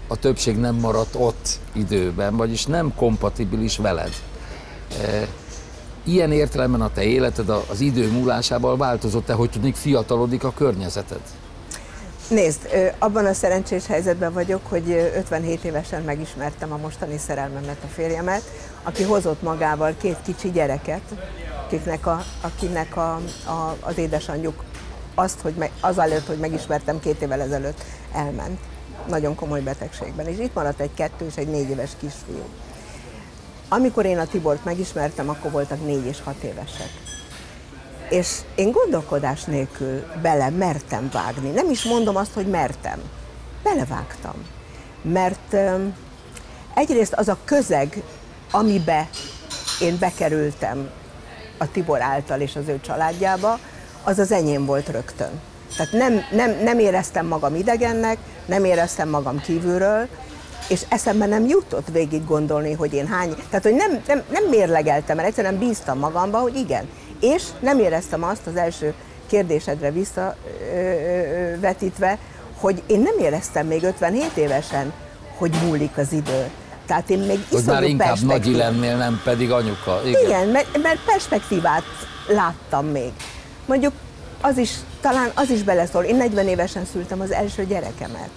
a 0.08 0.16
többség 0.16 0.56
nem 0.56 0.74
maradt 0.74 1.14
ott 1.14 1.48
időben, 1.72 2.36
vagyis 2.36 2.66
nem 2.66 2.94
kompatibilis 2.96 3.76
veled. 3.76 4.12
Ilyen 6.06 6.32
értelemben 6.32 6.80
a 6.80 6.90
te 6.92 7.02
életed 7.02 7.48
az 7.48 7.80
idő 7.80 8.10
múlásával 8.10 8.76
változott-e, 8.76 9.32
hogy 9.32 9.50
tudnék 9.50 9.74
fiatalodik 9.74 10.44
a 10.44 10.52
környezeted? 10.52 11.20
Nézd, 12.28 12.68
abban 12.98 13.26
a 13.26 13.32
szerencsés 13.32 13.86
helyzetben 13.86 14.32
vagyok, 14.32 14.60
hogy 14.68 14.90
ö, 14.90 15.18
57 15.18 15.64
évesen 15.64 16.02
megismertem 16.02 16.72
a 16.72 16.76
mostani 16.76 17.18
szerelmemet, 17.18 17.76
a 17.84 17.86
férjemet, 17.86 18.42
aki 18.82 19.02
hozott 19.02 19.42
magával 19.42 19.94
két 20.00 20.16
kicsi 20.24 20.50
gyereket, 20.50 21.02
akiknek, 21.64 22.06
a, 22.06 22.22
akinek 22.40 22.96
a, 22.96 23.14
a, 23.46 23.76
az 23.80 23.98
édesanyjuk 23.98 24.62
azt, 25.14 25.40
hogy 25.40 25.54
meg, 25.54 25.70
az 25.80 25.98
előtt, 25.98 26.26
hogy 26.26 26.38
megismertem 26.38 27.00
két 27.00 27.22
évvel 27.22 27.40
ezelőtt, 27.40 27.84
elment. 28.12 28.60
Nagyon 29.08 29.34
komoly 29.34 29.60
betegségben. 29.60 30.26
És 30.26 30.38
itt 30.38 30.54
maradt 30.54 30.80
egy 30.80 30.94
kettő 30.94 31.26
és 31.26 31.36
egy 31.36 31.48
négy 31.48 31.70
éves 31.70 31.90
kisfiú. 32.00 32.42
Amikor 33.68 34.04
én 34.06 34.18
a 34.18 34.26
Tibort 34.26 34.64
megismertem, 34.64 35.28
akkor 35.28 35.50
voltak 35.50 35.84
négy 35.84 36.06
és 36.06 36.18
hat 36.24 36.42
évesek. 36.42 36.90
És 38.08 38.38
én 38.54 38.70
gondolkodás 38.70 39.44
nélkül 39.44 40.04
bele 40.22 40.50
mertem 40.50 41.10
vágni. 41.12 41.50
Nem 41.50 41.70
is 41.70 41.84
mondom 41.84 42.16
azt, 42.16 42.32
hogy 42.32 42.46
mertem. 42.46 43.00
Belevágtam. 43.62 44.34
Mert 45.02 45.56
egyrészt 46.74 47.12
az 47.12 47.28
a 47.28 47.38
közeg, 47.44 48.02
amibe 48.50 49.08
én 49.80 49.96
bekerültem 49.98 50.90
a 51.58 51.70
Tibor 51.70 52.00
által 52.00 52.40
és 52.40 52.56
az 52.56 52.68
ő 52.68 52.80
családjába, 52.80 53.58
az 54.02 54.18
az 54.18 54.32
enyém 54.32 54.64
volt 54.66 54.88
rögtön. 54.88 55.40
Tehát 55.76 55.92
nem, 55.92 56.20
nem, 56.30 56.62
nem 56.62 56.78
éreztem 56.78 57.26
magam 57.26 57.54
idegennek, 57.54 58.18
nem 58.46 58.64
éreztem 58.64 59.08
magam 59.08 59.40
kívülről, 59.40 60.08
és 60.68 60.80
eszembe 60.88 61.26
nem 61.26 61.46
jutott 61.46 61.86
végig 61.92 62.24
gondolni, 62.24 62.72
hogy 62.72 62.94
én 62.94 63.06
hány, 63.06 63.34
tehát 63.34 63.62
hogy 63.62 63.74
nem, 63.74 64.02
nem, 64.06 64.22
nem 64.30 64.44
mérlegeltem, 64.50 65.16
mert 65.16 65.28
egyszerűen 65.28 65.58
bíztam 65.58 65.98
magamba, 65.98 66.38
hogy 66.38 66.56
igen. 66.56 66.88
És 67.20 67.42
nem 67.60 67.78
éreztem 67.78 68.22
azt 68.22 68.46
az 68.46 68.56
első 68.56 68.94
kérdésedre 69.26 69.90
visszavetítve, 69.90 72.18
hogy 72.60 72.82
én 72.86 73.00
nem 73.00 73.18
éreztem 73.18 73.66
még 73.66 73.82
57 73.82 74.36
évesen, 74.36 74.92
hogy 75.36 75.54
múlik 75.64 75.96
az 75.96 76.12
idő. 76.12 76.50
Tehát 76.86 77.10
én 77.10 77.18
még 77.18 77.38
Hogy 77.50 77.62
már 77.66 77.82
inkább 77.82 78.08
perspektív- 78.08 78.44
nagyi 78.44 78.56
lennél, 78.56 78.96
nem 78.96 79.20
pedig 79.24 79.50
anyuka. 79.50 80.00
Igen. 80.04 80.24
igen, 80.24 80.48
mert, 80.48 80.82
mert 80.82 81.04
perspektívát 81.04 81.82
láttam 82.28 82.86
még. 82.86 83.12
Mondjuk 83.66 83.92
az 84.40 84.56
is, 84.56 84.70
talán 85.00 85.30
az 85.34 85.50
is 85.50 85.62
beleszól. 85.62 86.02
Én 86.02 86.16
40 86.16 86.48
évesen 86.48 86.84
szültem 86.92 87.20
az 87.20 87.32
első 87.32 87.64
gyerekemet. 87.64 88.30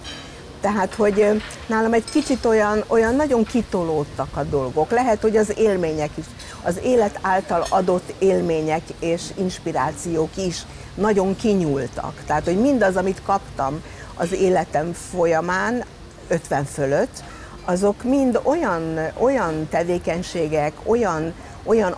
Tehát, 0.60 0.94
hogy 0.94 1.42
nálam 1.66 1.92
egy 1.92 2.04
kicsit 2.10 2.44
olyan, 2.44 2.84
olyan 2.86 3.14
nagyon 3.14 3.44
kitolódtak 3.44 4.36
a 4.36 4.42
dolgok. 4.42 4.90
Lehet, 4.90 5.20
hogy 5.20 5.36
az 5.36 5.52
élmények 5.58 6.10
is, 6.14 6.24
az 6.62 6.78
élet 6.82 7.18
által 7.22 7.64
adott 7.68 8.12
élmények 8.18 8.82
és 8.98 9.22
inspirációk 9.36 10.36
is 10.36 10.62
nagyon 10.94 11.36
kinyúltak. 11.36 12.12
Tehát, 12.26 12.44
hogy 12.44 12.60
mindaz, 12.60 12.96
amit 12.96 13.22
kaptam 13.22 13.82
az 14.14 14.32
életem 14.32 14.92
folyamán, 15.10 15.84
50 16.28 16.64
fölött, 16.64 17.22
azok 17.64 18.02
mind 18.02 18.40
olyan, 18.42 18.98
olyan 19.18 19.68
tevékenységek, 19.68 20.72
olyan, 20.84 21.34
olyan 21.64 21.96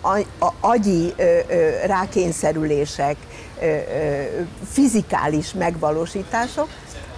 agyi 0.61 1.13
ö, 1.17 1.39
ö, 1.49 1.71
rákényszerülések, 1.87 3.17
ö, 3.61 3.65
ö, 3.65 3.79
fizikális 4.71 5.53
megvalósítások, 5.53 6.69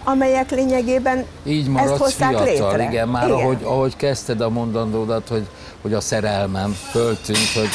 amelyek 0.05 0.51
lényegében 0.51 1.25
Így 1.45 1.71
ezt 1.77 1.97
hozták 1.97 2.29
fiatal, 2.29 2.47
létre. 2.73 2.83
igen, 2.91 3.09
már 3.09 3.31
Ahogy, 3.31 3.59
ahogy 3.63 3.97
kezdted 3.97 4.41
a 4.41 4.49
mondandódat, 4.49 5.29
hogy, 5.29 5.47
hogy 5.83 5.93
a 5.95 6.01
szerelmem 6.01 6.77
föltűnt, 6.91 7.53
hogy 7.55 7.69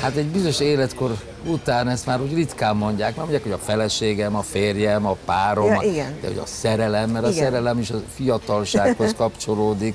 hát 0.00 0.16
egy 0.16 0.26
bizonyos 0.26 0.60
életkor 0.60 1.16
után 1.46 1.88
ezt 1.88 2.06
már 2.06 2.20
úgy 2.20 2.34
ritkán 2.34 2.76
mondják, 2.76 3.10
nem 3.10 3.20
mondják, 3.20 3.42
hogy 3.42 3.52
a 3.52 3.58
feleségem, 3.58 4.36
a 4.36 4.42
férjem, 4.42 5.06
a 5.06 5.16
párom, 5.24 5.66
Ja, 5.66 5.78
a- 5.78 5.82
igen. 5.82 6.14
de 6.20 6.26
hogy 6.28 6.38
a 6.42 6.46
szerelem, 6.46 7.10
mert 7.10 7.24
a 7.24 7.28
Igen. 7.30 7.44
szerelem 7.44 7.78
is 7.78 7.90
a 7.90 8.00
fiatalsághoz 8.14 9.14
kapcsolódik, 9.18 9.94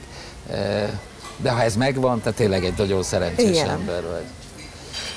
Eh, 0.52 0.90
de 1.38 1.50
ha 1.52 1.62
ez 1.62 1.76
megvan, 1.76 2.22
te 2.22 2.32
tényleg 2.32 2.66
egy 2.66 2.74
nagyon 2.78 3.04
szerencsés 3.04 3.50
Igen. 3.50 3.70
ember 3.70 4.02
vagy. 4.12 4.24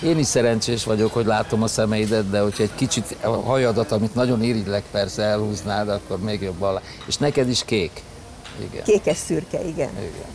Én 0.02 0.18
is 0.18 0.26
szerencsés 0.26 0.84
vagyok, 0.84 1.12
hogy 1.12 1.26
látom 1.26 1.62
a 1.62 1.66
szemeidet, 1.66 2.30
de 2.30 2.40
hogyha 2.40 2.62
egy 2.62 2.74
kicsit 2.74 3.16
a 3.22 3.28
hajadat, 3.28 3.92
amit 3.92 4.14
nagyon 4.14 4.42
irigylek 4.42 4.84
persze 4.90 5.22
elhúznád, 5.22 5.88
akkor 5.88 6.18
még 6.18 6.42
jobban 6.42 6.72
lá- 6.72 6.82
És 7.06 7.16
neked 7.16 7.48
is 7.48 7.64
kék. 7.64 8.02
Igen. 8.70 8.84
Kékes 8.84 9.16
szürke, 9.16 9.64
igen. 9.66 9.90
Igen. 9.90 10.32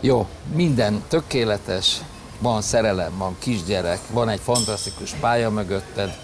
Jó, 0.00 0.26
minden 0.54 1.02
tökéletes, 1.08 1.96
van 2.38 2.62
szerelem, 2.62 3.12
van 3.18 3.36
kisgyerek, 3.38 3.98
van 4.10 4.28
egy 4.28 4.40
fantasztikus 4.40 5.10
pálya 5.20 5.50
mögötted, 5.50 6.16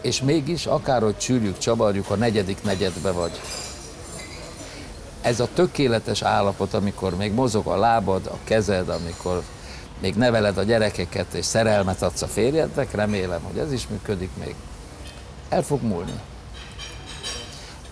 és 0.00 0.22
mégis 0.22 0.66
akárhogy 0.66 1.16
csűrjük, 1.18 1.58
csavarjuk, 1.58 2.10
a 2.10 2.14
negyedik 2.14 2.62
negyedbe 2.62 3.10
vagy. 3.10 3.40
ez 5.20 5.40
a 5.40 5.48
tökéletes 5.54 6.22
állapot, 6.22 6.74
amikor 6.74 7.16
még 7.16 7.32
mozog 7.32 7.66
a 7.66 7.76
lábad, 7.76 8.26
a 8.26 8.36
kezed, 8.44 8.88
amikor 8.88 9.42
még 10.00 10.14
neveled 10.14 10.58
a 10.58 10.62
gyerekeket, 10.62 11.34
és 11.34 11.44
szerelmet 11.44 12.02
adsz 12.02 12.22
a 12.22 12.26
férjednek, 12.26 12.94
remélem, 12.94 13.40
hogy 13.42 13.58
ez 13.58 13.72
is 13.72 13.88
működik 13.88 14.30
még. 14.44 14.54
El 15.48 15.62
fog 15.62 15.82
múlni. 15.82 16.20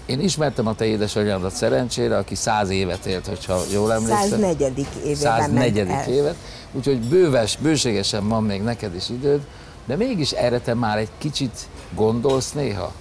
Én 0.07 0.21
ismertem 0.21 0.67
a 0.67 0.75
te 0.75 0.85
édesanyádat 0.85 1.55
szerencsére, 1.55 2.17
aki 2.17 2.35
száz 2.35 2.71
évet 2.71 3.07
élt, 3.07 3.27
hogyha 3.27 3.63
jól 3.73 3.93
emlékszem. 3.93 4.29
104. 4.29 4.87
évében 5.05 5.17
104. 5.17 5.75
ment 5.75 5.91
el. 5.91 6.13
évet, 6.13 6.37
úgyhogy 6.73 7.01
bőves, 7.01 7.57
bőségesen 7.57 8.29
van 8.29 8.45
még 8.45 8.63
neked 8.63 8.95
is 8.95 9.09
időd, 9.09 9.41
de 9.85 9.97
mégis 9.97 10.31
erre 10.31 10.61
te 10.61 10.75
már 10.75 10.99
egy 10.99 11.11
kicsit 11.19 11.59
gondolsz 11.95 12.53
néha, 12.53 12.93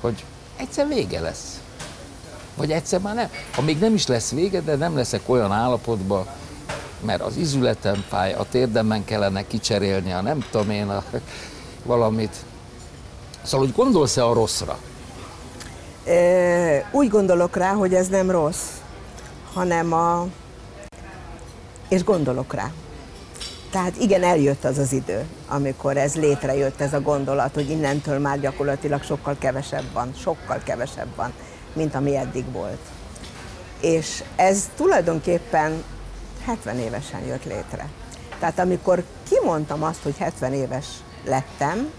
hogy 0.00 0.24
egyszer 0.56 0.88
vége 0.88 1.20
lesz. 1.20 1.60
Vagy 2.56 2.70
egyszer 2.70 3.00
már 3.00 3.14
nem. 3.14 3.28
Ha 3.52 3.62
még 3.62 3.78
nem 3.78 3.94
is 3.94 4.06
lesz 4.06 4.30
vége, 4.30 4.60
de 4.60 4.76
nem 4.76 4.96
leszek 4.96 5.20
olyan 5.26 5.52
állapotban, 5.52 6.26
mert 7.02 7.22
az 7.22 7.36
izületem 7.36 8.04
fáj, 8.08 8.32
a 8.32 8.46
térdemben 8.50 9.04
kellene 9.04 9.46
kicserélni, 9.46 10.12
a 10.12 10.20
nem 10.20 10.44
tudom 10.50 10.70
én, 10.70 10.88
a, 10.88 11.04
valamit. 11.84 12.36
Szóval, 13.42 13.66
hogy 13.66 13.76
gondolsz-e 13.76 14.26
a 14.26 14.32
rosszra? 14.32 14.78
Ö, 16.06 16.76
Úgy 16.90 17.08
gondolok 17.08 17.56
rá, 17.56 17.72
hogy 17.72 17.94
ez 17.94 18.08
nem 18.08 18.30
rossz, 18.30 18.66
hanem 19.52 19.92
a... 19.92 20.26
És 21.88 22.04
gondolok 22.04 22.54
rá. 22.54 22.70
Tehát 23.70 23.96
igen, 23.96 24.22
eljött 24.22 24.64
az 24.64 24.78
az 24.78 24.92
idő, 24.92 25.24
amikor 25.48 25.96
ez 25.96 26.14
létrejött, 26.14 26.80
ez 26.80 26.92
a 26.92 27.00
gondolat, 27.00 27.54
hogy 27.54 27.70
innentől 27.70 28.18
már 28.18 28.40
gyakorlatilag 28.40 29.02
sokkal 29.02 29.36
kevesebb 29.38 29.92
van, 29.92 30.12
sokkal 30.18 30.60
kevesebb 30.64 31.16
van, 31.16 31.32
mint 31.72 31.94
ami 31.94 32.16
eddig 32.16 32.52
volt. 32.52 32.80
És 33.80 34.24
ez 34.36 34.70
tulajdonképpen 34.76 35.84
70 36.44 36.78
évesen 36.78 37.20
jött 37.24 37.44
létre. 37.44 37.88
Tehát 38.38 38.58
amikor 38.58 39.04
kimondtam 39.28 39.82
azt, 39.82 40.02
hogy 40.02 40.16
70 40.16 40.52
éves 40.52 40.86
lettem, 41.24 41.90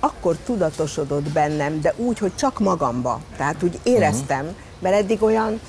akkor 0.00 0.36
tudatosodott 0.36 1.30
bennem, 1.30 1.80
de 1.80 1.94
úgy, 1.96 2.18
hogy 2.18 2.34
csak 2.34 2.58
magamba. 2.58 3.20
Tehát 3.36 3.62
úgy 3.62 3.80
éreztem, 3.82 4.54
mert 4.78 4.94
eddig 4.94 5.22
olyan, 5.22 5.60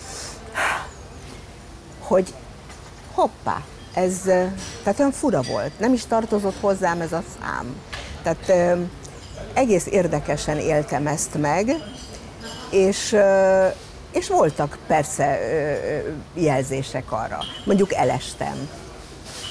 hogy 2.00 2.34
hoppá, 3.14 3.62
ez, 3.94 4.22
tehát 4.84 5.00
olyan 5.00 5.12
fura 5.12 5.42
volt. 5.42 5.80
Nem 5.80 5.94
is 5.94 6.06
tartozott 6.06 6.60
hozzám 6.60 7.02
ez 7.02 7.14
a 7.14 7.24
szám. 7.40 7.76
Tehát 8.24 8.78
egész 9.54 9.86
érdekesen 9.86 10.58
éltem 10.58 11.08
ezt 11.08 11.38
meg, 11.38 11.76
és, 12.70 13.16
és 14.12 14.28
voltak 14.28 14.78
persze 14.88 15.40
jelzések 16.34 17.12
arra. 17.12 17.40
Mondjuk 17.66 17.94
elestem, 17.94 18.70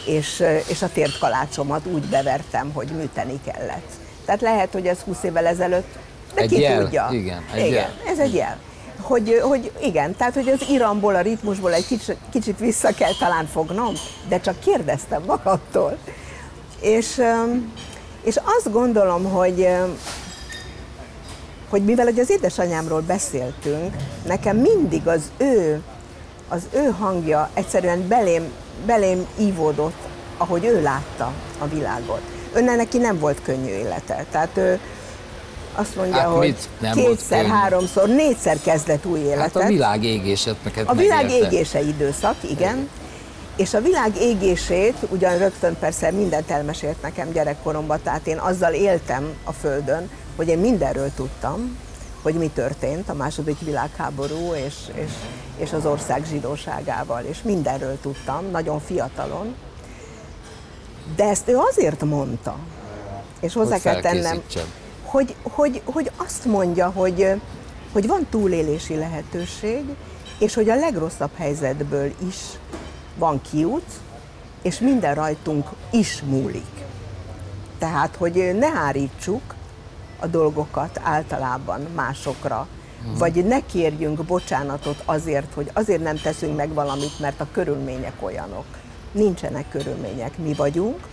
és, 0.06 0.44
és 0.68 0.82
a 0.82 0.88
tértkalácsomat 0.92 1.86
úgy 1.86 2.04
bevertem, 2.04 2.70
hogy 2.74 2.88
műteni 2.88 3.40
kellett. 3.44 3.90
Tehát 4.24 4.40
lehet, 4.40 4.72
hogy 4.72 4.86
ez 4.86 4.98
20 5.00 5.22
évvel 5.22 5.46
ezelőtt, 5.46 5.94
de 6.34 6.40
Egy 6.40 6.48
ki 6.48 6.60
jel, 6.60 6.82
tudja. 6.82 7.08
igen, 7.12 7.44
egy 7.54 7.66
igen, 7.66 7.72
jel. 7.72 7.92
ez 8.06 8.18
egy 8.18 8.34
jel. 8.34 8.58
Hogy, 9.00 9.40
hogy 9.42 9.72
igen, 9.82 10.16
tehát 10.16 10.34
hogy 10.34 10.48
az 10.48 10.68
iramból, 10.68 11.14
a 11.14 11.20
ritmusból 11.20 11.74
egy 11.74 11.86
kicsit, 11.86 12.16
kicsit 12.30 12.58
vissza 12.58 12.94
kell 12.94 13.12
talán 13.18 13.46
fognom, 13.46 13.94
de 14.28 14.40
csak 14.40 14.60
kérdeztem 14.60 15.22
magamtól. 15.26 15.98
És, 16.80 17.22
és 18.22 18.36
azt 18.58 18.72
gondolom, 18.72 19.24
hogy 19.24 19.68
hogy 21.68 21.84
mivel 21.84 22.04
hogy 22.04 22.18
az 22.18 22.30
édesanyámról 22.30 23.00
beszéltünk, 23.00 23.94
nekem 24.26 24.56
mindig 24.56 25.06
az 25.08 25.20
ő, 25.36 25.82
az 26.48 26.62
ő 26.74 26.94
hangja 26.98 27.50
egyszerűen 27.54 28.08
belém, 28.08 28.52
belém 28.86 29.26
ívódott, 29.38 29.96
ahogy 30.36 30.64
ő 30.64 30.82
látta 30.82 31.32
a 31.58 31.66
világot. 31.66 32.20
Önnek 32.52 32.76
neki 32.76 32.98
nem 32.98 33.18
volt 33.18 33.42
könnyű 33.42 33.70
élete. 33.70 34.24
Tehát 34.30 34.56
ő 34.56 34.80
azt 35.74 35.96
mondja, 35.96 36.14
Hát 36.16 36.26
hogy 36.28 36.46
mit 36.46 36.68
nem 36.80 36.92
kétszer, 36.92 37.46
háromszor, 37.46 38.08
négyszer 38.08 38.56
kezdett 38.64 39.06
új 39.06 39.18
életet. 39.18 39.40
Hát 39.52 39.56
a 39.56 39.66
világ 39.66 40.04
égéset 40.04 40.56
neked 40.64 40.88
A 40.88 40.94
világ 40.94 41.22
megélte. 41.24 41.46
égése 41.46 41.80
időszak, 41.80 42.34
igen. 42.50 42.88
És 43.56 43.74
a 43.74 43.80
világ 43.80 44.16
égését, 44.20 44.96
ugyan 45.08 45.38
rögtön 45.38 45.76
persze 45.80 46.10
mindent 46.10 46.50
elmesélt 46.50 47.02
nekem 47.02 47.32
gyerekkoromban, 47.32 48.00
tehát 48.02 48.26
én 48.26 48.38
azzal 48.38 48.72
éltem 48.72 49.32
a 49.44 49.52
Földön, 49.52 50.10
hogy 50.38 50.48
én 50.48 50.58
mindenről 50.58 51.10
tudtam, 51.14 51.76
hogy 52.22 52.34
mi 52.34 52.50
történt 52.54 53.08
a 53.08 53.14
második 53.14 53.60
világháború 53.60 54.54
és, 54.54 54.74
és, 54.94 55.10
és 55.56 55.72
az 55.72 55.86
ország 55.86 56.24
zsidóságával, 56.24 57.22
és 57.24 57.42
mindenről 57.42 58.00
tudtam, 58.00 58.50
nagyon 58.50 58.80
fiatalon. 58.80 59.54
De 61.16 61.24
ezt 61.24 61.48
ő 61.48 61.56
azért 61.56 62.04
mondta, 62.04 62.58
és 63.40 63.52
hozzá 63.52 63.72
Hogy 63.72 63.80
kell 63.80 64.00
tennem, 64.00 64.42
hogy, 65.04 65.34
hogy, 65.42 65.82
hogy 65.84 66.10
azt 66.16 66.44
mondja, 66.44 66.90
hogy, 66.90 67.40
hogy 67.92 68.06
van 68.06 68.26
túlélési 68.30 68.96
lehetőség, 68.96 69.84
és 70.38 70.54
hogy 70.54 70.68
a 70.68 70.74
legrosszabb 70.74 71.36
helyzetből 71.36 72.12
is 72.28 72.36
van 73.16 73.40
kiút, 73.50 73.90
és 74.62 74.78
minden 74.78 75.14
rajtunk 75.14 75.68
is 75.90 76.22
múlik. 76.26 76.84
Tehát, 77.78 78.16
hogy 78.16 78.56
ne 78.58 78.68
hárítsuk 78.70 79.56
a 80.18 80.26
dolgokat 80.26 81.00
általában 81.02 81.80
másokra, 81.94 82.66
vagy 83.18 83.44
ne 83.44 83.66
kérjünk 83.66 84.24
bocsánatot 84.24 85.02
azért, 85.04 85.52
hogy 85.54 85.70
azért 85.72 86.02
nem 86.02 86.16
teszünk 86.16 86.56
meg 86.56 86.74
valamit, 86.74 87.20
mert 87.20 87.40
a 87.40 87.46
körülmények 87.52 88.14
olyanok. 88.20 88.64
Nincsenek 89.12 89.68
körülmények, 89.68 90.38
mi 90.38 90.54
vagyunk, 90.54 91.06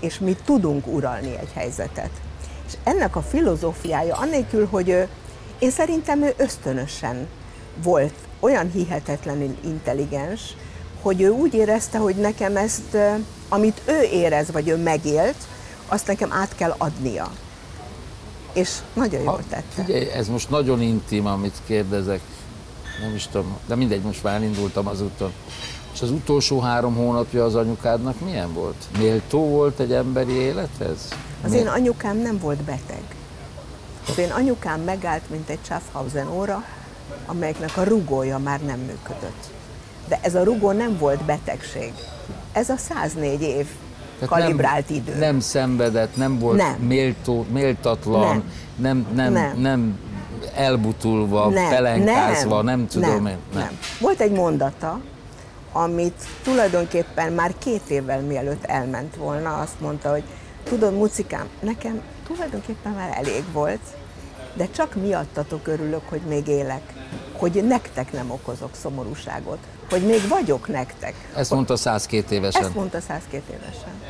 és 0.00 0.18
mi 0.18 0.36
tudunk 0.44 0.86
uralni 0.86 1.36
egy 1.38 1.52
helyzetet. 1.54 2.10
És 2.66 2.72
ennek 2.84 3.16
a 3.16 3.22
filozófiája, 3.22 4.16
annélkül, 4.16 4.66
hogy 4.66 4.88
ő, 4.88 5.08
én 5.58 5.70
szerintem 5.70 6.22
ő 6.22 6.34
ösztönösen 6.36 7.26
volt 7.82 8.14
olyan 8.40 8.70
hihetetlenül 8.70 9.56
intelligens, 9.64 10.56
hogy 11.02 11.20
ő 11.20 11.28
úgy 11.28 11.54
érezte, 11.54 11.98
hogy 11.98 12.16
nekem 12.16 12.56
ezt, 12.56 12.96
amit 13.48 13.82
ő 13.86 14.02
érez, 14.02 14.50
vagy 14.50 14.68
ő 14.68 14.76
megélt, 14.76 15.36
azt 15.88 16.06
nekem 16.06 16.32
át 16.32 16.54
kell 16.54 16.74
adnia. 16.78 17.32
És 18.52 18.76
nagyon 18.92 19.22
jól 19.22 19.42
tette. 19.48 19.82
Figyelj, 19.84 20.10
ez 20.10 20.28
most 20.28 20.50
nagyon 20.50 20.82
intim, 20.82 21.26
amit 21.26 21.54
kérdezek. 21.66 22.20
Nem 23.00 23.14
is 23.14 23.26
tudom, 23.26 23.56
de 23.66 23.74
mindegy, 23.74 24.02
most 24.02 24.22
már 24.22 24.34
elindultam 24.34 24.86
az 24.86 25.00
úton. 25.02 25.32
És 25.92 26.02
az 26.02 26.10
utolsó 26.10 26.60
három 26.60 26.94
hónapja 26.94 27.44
az 27.44 27.54
anyukádnak 27.54 28.20
milyen 28.20 28.52
volt? 28.52 28.84
Méltó 28.98 29.48
volt 29.48 29.80
egy 29.80 29.92
emberi 29.92 30.32
élethez? 30.32 31.08
Az 31.44 31.50
Mi- 31.50 31.56
én 31.56 31.66
anyukám 31.66 32.16
nem 32.16 32.38
volt 32.38 32.62
beteg. 32.62 33.02
Az 34.08 34.18
én 34.18 34.30
anyukám 34.30 34.80
megállt, 34.80 35.30
mint 35.30 35.48
egy 35.48 35.58
Schaffhausen 35.62 36.28
óra, 36.28 36.64
amelyeknek 37.26 37.76
a 37.76 37.82
rugója 37.84 38.38
már 38.38 38.60
nem 38.60 38.78
működött. 38.78 39.50
De 40.08 40.18
ez 40.22 40.34
a 40.34 40.42
rugó 40.42 40.70
nem 40.72 40.98
volt 40.98 41.22
betegség. 41.22 41.92
Ez 42.52 42.68
a 42.68 42.76
104 42.76 43.42
év 43.42 43.66
Tehát 44.20 44.42
kalibrált 44.42 44.88
nem, 44.88 44.98
idő. 44.98 45.18
Nem 45.18 45.40
szenvedett, 45.40 46.16
nem 46.16 46.38
volt 46.38 46.56
Nem. 46.56 46.74
méltó, 46.74 47.46
méltatlan, 47.52 48.20
Nem. 48.20 48.42
nem, 48.76 49.06
nem, 49.14 49.32
nem, 49.32 49.32
Nem. 49.32 49.58
nem 49.58 49.98
elbutulva, 50.54 51.52
pelenkázva, 51.68 52.62
nem, 52.62 52.86
tudom 52.86 53.10
nem, 53.10 53.26
én. 53.26 53.38
Nem. 53.54 53.78
Volt 54.00 54.20
egy 54.20 54.32
mondata, 54.32 55.00
amit 55.72 56.24
tulajdonképpen 56.42 57.32
már 57.32 57.54
két 57.58 57.82
évvel 57.88 58.20
mielőtt 58.20 58.64
elment 58.64 59.16
volna, 59.16 59.58
azt 59.58 59.80
mondta, 59.80 60.10
hogy 60.10 60.22
tudod, 60.62 60.94
Mucikám, 60.94 61.46
nekem 61.60 62.00
tulajdonképpen 62.26 62.92
már 62.92 63.14
elég 63.16 63.44
volt, 63.52 63.80
de 64.54 64.68
csak 64.70 64.94
miattatok 64.94 65.66
örülök, 65.66 66.02
hogy 66.08 66.20
még 66.28 66.48
élek, 66.48 66.82
hogy 67.32 67.64
nektek 67.64 68.12
nem 68.12 68.30
okozok 68.30 68.70
szomorúságot, 68.72 69.58
hogy 69.90 70.02
még 70.02 70.28
vagyok 70.28 70.68
nektek. 70.68 71.14
Ezt 71.34 71.50
mondta 71.50 71.76
102 71.76 72.34
évesen. 72.34 72.62
Ezt 72.62 72.74
mondta 72.74 73.00
102 73.00 73.42
évesen. 73.50 74.02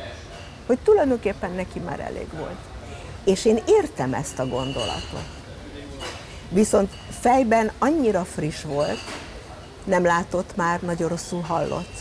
Hogy 0.67 0.79
tulajdonképpen 0.83 1.51
neki 1.51 1.79
már 1.79 1.99
elég 1.99 2.27
volt. 2.37 2.59
És 3.25 3.45
én 3.45 3.59
értem 3.65 4.13
ezt 4.13 4.39
a 4.39 4.47
gondolatot. 4.47 5.25
Viszont 6.49 6.89
fejben 7.19 7.71
annyira 7.79 8.23
friss 8.23 8.61
volt, 8.61 8.99
nem 9.83 10.05
látott 10.05 10.55
már, 10.55 10.81
nagyon 10.81 11.09
rosszul 11.09 11.41
hallott. 11.41 11.93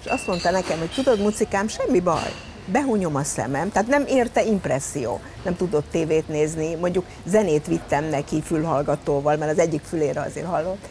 És 0.00 0.06
azt 0.06 0.26
mondta 0.26 0.50
nekem, 0.50 0.78
hogy 0.78 0.90
tudod, 0.90 1.20
Mucikám, 1.20 1.68
semmi 1.68 2.00
baj, 2.00 2.32
behunyom 2.66 3.14
a 3.14 3.22
szemem, 3.22 3.72
tehát 3.72 3.88
nem 3.88 4.04
érte 4.06 4.44
impresszió, 4.44 5.20
nem 5.42 5.56
tudott 5.56 5.90
tévét 5.90 6.28
nézni, 6.28 6.74
mondjuk 6.74 7.04
zenét 7.26 7.66
vittem 7.66 8.04
neki 8.04 8.42
fülhallgatóval, 8.42 9.36
mert 9.36 9.52
az 9.52 9.58
egyik 9.58 9.82
fülére 9.82 10.20
azért 10.20 10.46
hallott, 10.46 10.88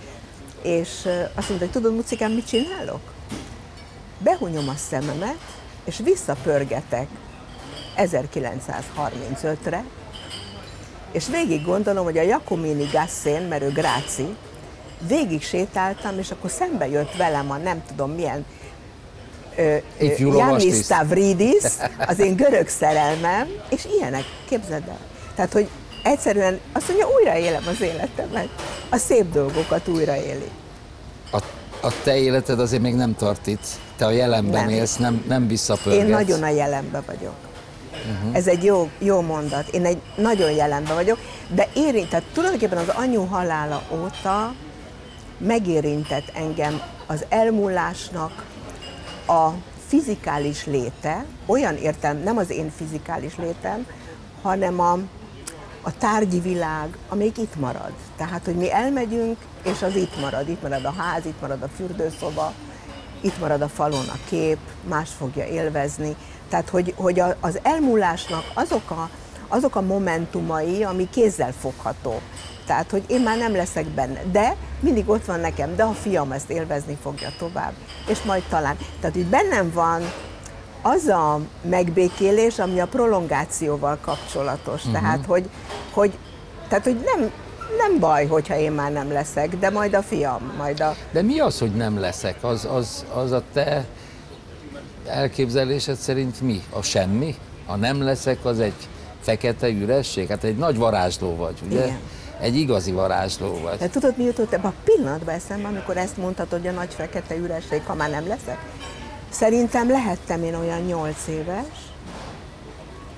és 0.66 0.90
azt 1.36 1.50
mondta, 1.50 1.66
hogy 1.66 1.72
tudod, 1.72 1.96
Mucikám, 1.96 2.32
mit 2.32 2.48
csinálok? 2.48 3.00
Behunyom 4.18 4.70
a 4.70 4.76
szememet, 4.90 5.38
és 5.84 6.00
visszapörgetek 6.04 7.08
1935-re, 7.98 9.84
és 11.12 11.28
végig 11.28 11.66
gondolom, 11.66 12.04
hogy 12.04 12.18
a 12.18 12.22
Jacomini 12.22 12.90
Gasszén, 12.92 13.42
mert 13.42 13.64
ő 13.64 13.72
Gráci, 13.72 14.36
végig 15.08 15.44
sétáltam, 15.44 16.20
és 16.20 16.32
akkor 16.32 16.50
szembe 16.50 16.88
jött 16.88 17.16
velem 17.16 17.52
a 17.52 17.58
nem 17.58 17.84
tudom 17.88 18.12
milyen 18.12 18.46
lovastiszt. 20.20 20.84
Stavridis, 20.84 21.64
az 22.08 22.20
én 22.20 22.36
görög 22.36 22.68
szerelmem, 22.68 23.48
és 23.70 23.86
ilyenek, 23.98 24.24
képzeld 24.50 24.88
el. 24.88 25.00
Tehát, 25.36 25.54
hogy 25.54 25.70
egyszerűen 26.04 26.60
azt 26.72 26.88
mondja, 26.88 27.08
újraélem 27.20 27.64
az 27.68 27.82
életemet. 27.82 28.50
A 28.96 28.98
szép 28.98 29.32
dolgokat 29.32 29.88
újraéli. 29.88 30.50
A, 31.32 31.38
a 31.82 31.92
te 32.04 32.18
életed 32.18 32.60
azért 32.60 32.82
még 32.82 32.96
nem 32.96 33.16
tart 33.16 33.48
itt. 33.48 33.66
Te 33.98 34.06
a 34.06 34.10
jelenben 34.10 34.66
Nem. 34.66 34.74
élsz, 34.74 34.96
nem, 34.96 35.24
nem 35.28 35.48
visszapörgetsz. 35.48 36.04
Én 36.04 36.10
nagyon 36.10 36.44
a 36.44 36.50
jelenben 36.50 37.04
vagyok. 37.06 37.34
Uh-huh. 37.92 38.36
Ez 38.36 38.48
egy 38.48 38.64
jó, 38.64 38.90
jó 39.00 39.22
mondat. 39.22 39.68
Én 39.68 39.86
egy 39.86 40.02
nagyon 40.16 40.52
jelenben 40.52 40.96
vagyok, 40.96 41.18
de 41.54 41.68
érint, 41.74 42.10
tehát 42.10 42.26
tulajdonképpen 42.34 42.78
az 42.78 42.88
anyu 42.88 43.26
halála 43.26 43.82
óta 43.92 44.54
megérintett 45.38 46.32
engem 46.34 46.82
az 47.08 47.26
elmúlásnak 47.30 48.46
a 49.28 49.50
fizikális 49.88 50.66
léte, 50.66 51.26
olyan 51.46 51.76
értem, 51.76 52.18
nem 52.18 52.38
az 52.38 52.50
én 52.50 52.72
fizikális 52.76 53.36
létem, 53.38 53.88
hanem 54.42 54.80
a, 54.80 54.98
a 55.86 55.98
tárgyi 55.98 56.40
világ, 56.40 56.98
amelyik 57.10 57.38
itt 57.38 57.56
marad. 57.56 57.92
Tehát, 58.18 58.46
hogy 58.46 58.56
mi 58.56 58.72
elmegyünk, 58.72 59.38
és 59.64 59.82
az 59.82 59.96
itt 59.96 60.20
marad. 60.22 60.50
Itt 60.50 60.62
marad 60.62 60.86
a 60.86 60.94
ház, 60.98 61.26
itt 61.26 61.42
marad 61.42 61.62
a 61.62 61.68
fürdőszoba, 61.68 62.54
itt 63.22 63.40
marad 63.40 63.62
a 63.62 63.68
falon 63.68 64.08
a 64.08 64.18
kép, 64.30 64.58
más 64.88 65.10
fogja 65.10 65.46
élvezni. 65.46 66.16
Tehát, 66.50 66.70
hogy, 66.70 66.94
hogy 66.98 67.20
az 67.40 67.60
elmúlásnak 67.64 68.44
azok 68.54 68.92
a, 68.92 69.10
azok 69.48 69.76
a 69.76 69.82
momentumai, 69.82 70.84
ami 70.84 71.10
kézzel 71.10 71.52
fogható. 71.52 72.22
Tehát, 72.66 72.92
hogy 72.92 73.04
én 73.08 73.22
már 73.22 73.38
nem 73.38 73.56
leszek 73.56 73.86
benne, 73.86 74.22
de 74.32 74.56
mindig 74.80 75.10
ott 75.10 75.26
van 75.26 75.40
nekem, 75.40 75.76
de 75.76 75.84
a 75.84 75.92
fiam 75.92 76.32
ezt 76.32 76.50
élvezni 76.50 76.98
fogja 77.02 77.30
tovább, 77.38 77.74
és 78.08 78.22
majd 78.24 78.44
talán. 78.50 78.78
Tehát, 79.00 79.16
hogy 79.16 79.26
bennem 79.26 79.72
van 79.72 80.02
az 80.88 81.08
a 81.08 81.40
megbékélés, 81.70 82.60
ami 82.60 82.80
a 82.80 82.88
prolongációval 82.88 83.98
kapcsolatos. 84.02 84.86
Uh-huh. 84.86 85.02
Tehát, 85.02 85.26
hogy, 85.26 85.50
hogy, 85.92 86.18
tehát, 86.68 86.84
hogy 86.84 87.00
nem, 87.06 87.32
nem 87.78 88.00
baj, 88.00 88.26
hogyha 88.26 88.58
én 88.58 88.72
már 88.72 88.92
nem 88.92 89.12
leszek, 89.12 89.56
de 89.58 89.70
majd 89.70 89.94
a 89.94 90.02
fiam, 90.02 90.54
majd 90.58 90.80
a... 90.80 90.96
De 91.12 91.22
mi 91.22 91.40
az, 91.40 91.60
hogy 91.60 91.76
nem 91.76 92.00
leszek? 92.00 92.36
Az, 92.42 92.68
az, 92.72 93.06
az 93.14 93.32
a 93.32 93.44
te 93.54 93.86
elképzelésed 95.08 95.96
szerint 95.96 96.42
mi? 96.42 96.64
A 96.70 96.82
semmi? 96.82 97.36
A 97.66 97.76
nem 97.76 98.04
leszek 98.04 98.46
az 98.46 98.60
egy 98.60 98.88
fekete 99.22 99.68
üresség? 99.68 100.28
Hát 100.28 100.44
egy 100.44 100.58
nagy 100.58 100.78
varázsló 100.78 101.36
vagy, 101.36 101.60
ugye? 101.66 101.86
Igen. 101.86 102.00
Egy 102.40 102.56
igazi 102.56 102.92
varázsló 102.92 103.60
vagy. 103.64 103.78
De 103.78 103.90
tudod, 103.90 104.18
mi 104.18 104.24
jutott 104.24 104.54
ebbe 104.54 104.68
a 104.68 104.74
pillanatba 104.84 105.32
eszembe, 105.32 105.68
amikor 105.68 105.98
ezt 105.98 106.18
mondhatod, 106.18 106.60
hogy 106.60 106.68
a 106.68 106.72
nagy 106.72 106.94
fekete 106.94 107.36
üresség, 107.36 107.82
ha 107.86 107.94
már 107.94 108.10
nem 108.10 108.28
leszek? 108.28 108.58
Szerintem 109.38 109.90
lehettem 109.90 110.44
én 110.44 110.56
olyan 110.56 110.82
nyolc 110.82 111.28
éves, 111.28 111.92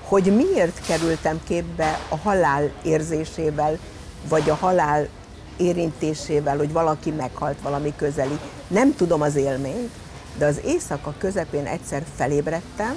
hogy 0.04 0.36
miért 0.36 0.86
kerültem 0.86 1.40
képbe 1.44 1.98
a 2.08 2.16
halál 2.16 2.70
érzésével, 2.82 3.78
vagy 4.28 4.50
a 4.50 4.54
halál 4.54 5.08
érintésével, 5.56 6.56
hogy 6.56 6.72
valaki 6.72 7.10
meghalt 7.10 7.60
valami 7.62 7.92
közeli. 7.96 8.38
Nem 8.68 8.94
tudom 8.94 9.20
az 9.20 9.36
élményt, 9.36 9.90
de 10.38 10.46
az 10.46 10.60
éjszaka 10.64 11.14
közepén 11.18 11.66
egyszer 11.66 12.02
felébredtem, 12.16 12.96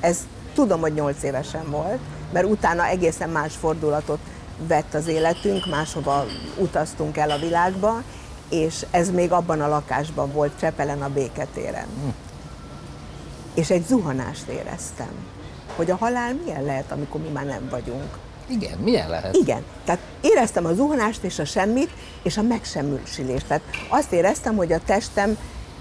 ez 0.00 0.18
tudom, 0.54 0.80
hogy 0.80 0.94
nyolc 0.94 1.22
évesen 1.22 1.70
volt, 1.70 2.00
mert 2.32 2.46
utána 2.46 2.86
egészen 2.86 3.30
más 3.30 3.54
fordulatot 3.56 4.20
vett 4.66 4.94
az 4.94 5.06
életünk, 5.06 5.66
máshova 5.66 6.24
utaztunk 6.58 7.16
el 7.16 7.30
a 7.30 7.38
világba, 7.38 8.02
és 8.50 8.86
ez 8.90 9.10
még 9.10 9.32
abban 9.32 9.60
a 9.60 9.68
lakásban 9.68 10.32
volt, 10.32 10.58
Csepelen 10.58 11.02
a 11.02 11.08
Béketéren. 11.08 11.86
És 13.54 13.70
egy 13.70 13.86
zuhanást 13.86 14.46
éreztem, 14.46 15.12
hogy 15.76 15.90
a 15.90 15.96
halál 15.96 16.34
milyen 16.44 16.62
lehet, 16.62 16.92
amikor 16.92 17.20
mi 17.20 17.28
már 17.28 17.44
nem 17.44 17.68
vagyunk. 17.70 18.18
Igen, 18.46 18.78
milyen 18.78 19.08
lehet? 19.08 19.36
Igen, 19.36 19.64
tehát 19.84 20.00
éreztem 20.20 20.64
a 20.64 20.74
zuhanást 20.74 21.22
és 21.22 21.38
a 21.38 21.44
semmit, 21.44 21.90
és 22.22 22.36
a 22.36 22.42
megsemmisülést. 22.42 23.46
Tehát 23.46 23.62
azt 23.88 24.12
éreztem, 24.12 24.56
hogy 24.56 24.72
a 24.72 24.80
testem 24.84 25.36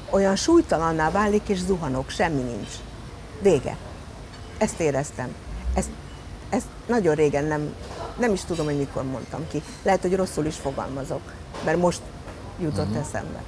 olyan 0.10 0.36
súlytalanná 0.36 1.12
válik, 1.12 1.42
és 1.48 1.60
zuhanok, 1.60 2.10
semmi 2.10 2.42
nincs. 2.42 2.70
Vége. 3.42 3.78
Ezt 4.58 4.80
éreztem. 4.80 5.36
Ezt, 5.74 5.90
ezt 6.50 6.66
nagyon 6.88 7.16
régen 7.16 7.46
nem, 7.46 7.74
nem 8.20 8.34
is 8.34 8.44
tudom, 8.44 8.66
hogy 8.66 8.78
mikor 8.78 9.04
mondtam 9.04 9.48
ki. 9.48 9.62
Lehet, 9.84 10.02
hogy 10.02 10.16
rosszul 10.16 10.46
is 10.46 10.56
fogalmazok, 10.56 11.22
mert 11.66 11.78
most 11.78 12.02
jutott 12.60 12.88
uh-huh. 12.88 13.06
eszembe. 13.08 13.44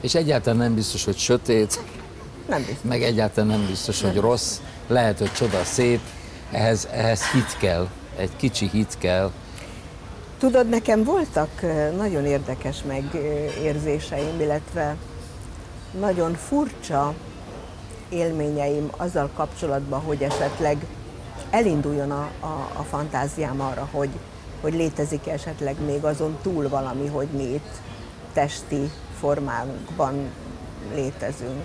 És 0.00 0.14
egyáltalán 0.14 0.58
nem 0.58 0.74
biztos, 0.74 1.04
hogy 1.04 1.16
sötét, 1.16 1.80
Nem 2.48 2.58
biztos. 2.58 2.88
meg 2.88 3.02
egyáltalán 3.02 3.58
nem 3.58 3.66
biztos, 3.66 4.02
hogy 4.02 4.16
rossz. 4.16 4.58
Lehet, 4.86 5.18
hogy 5.18 5.32
csoda 5.32 5.64
szép. 5.64 6.00
Ehhez, 6.50 6.88
ehhez 6.92 7.30
hit 7.30 7.56
kell, 7.58 7.88
egy 8.16 8.36
kicsi 8.36 8.68
hit 8.68 8.98
kell. 8.98 9.30
Tudod, 10.38 10.68
nekem 10.68 11.04
voltak 11.04 11.62
nagyon 11.96 12.24
érdekes 12.24 12.82
megérzéseim, 12.86 14.40
illetve 14.40 14.96
nagyon 16.00 16.34
furcsa 16.34 17.14
élményeim 18.08 18.88
azzal 18.96 19.30
kapcsolatban, 19.34 20.00
hogy 20.00 20.22
esetleg 20.22 20.86
elinduljon 21.50 22.10
a, 22.10 22.30
a, 22.40 22.70
a 22.76 22.82
fantáziám 22.82 23.60
arra, 23.60 23.88
hogy, 23.92 24.10
hogy 24.60 24.74
létezik 24.74 25.28
esetleg 25.28 25.76
még 25.86 26.04
azon 26.04 26.38
túl 26.42 26.68
valami, 26.68 27.06
hogy 27.06 27.28
mi 27.36 27.42
itt 27.42 27.80
testi 28.32 28.90
formánkban 29.18 30.30
létezünk. 30.94 31.64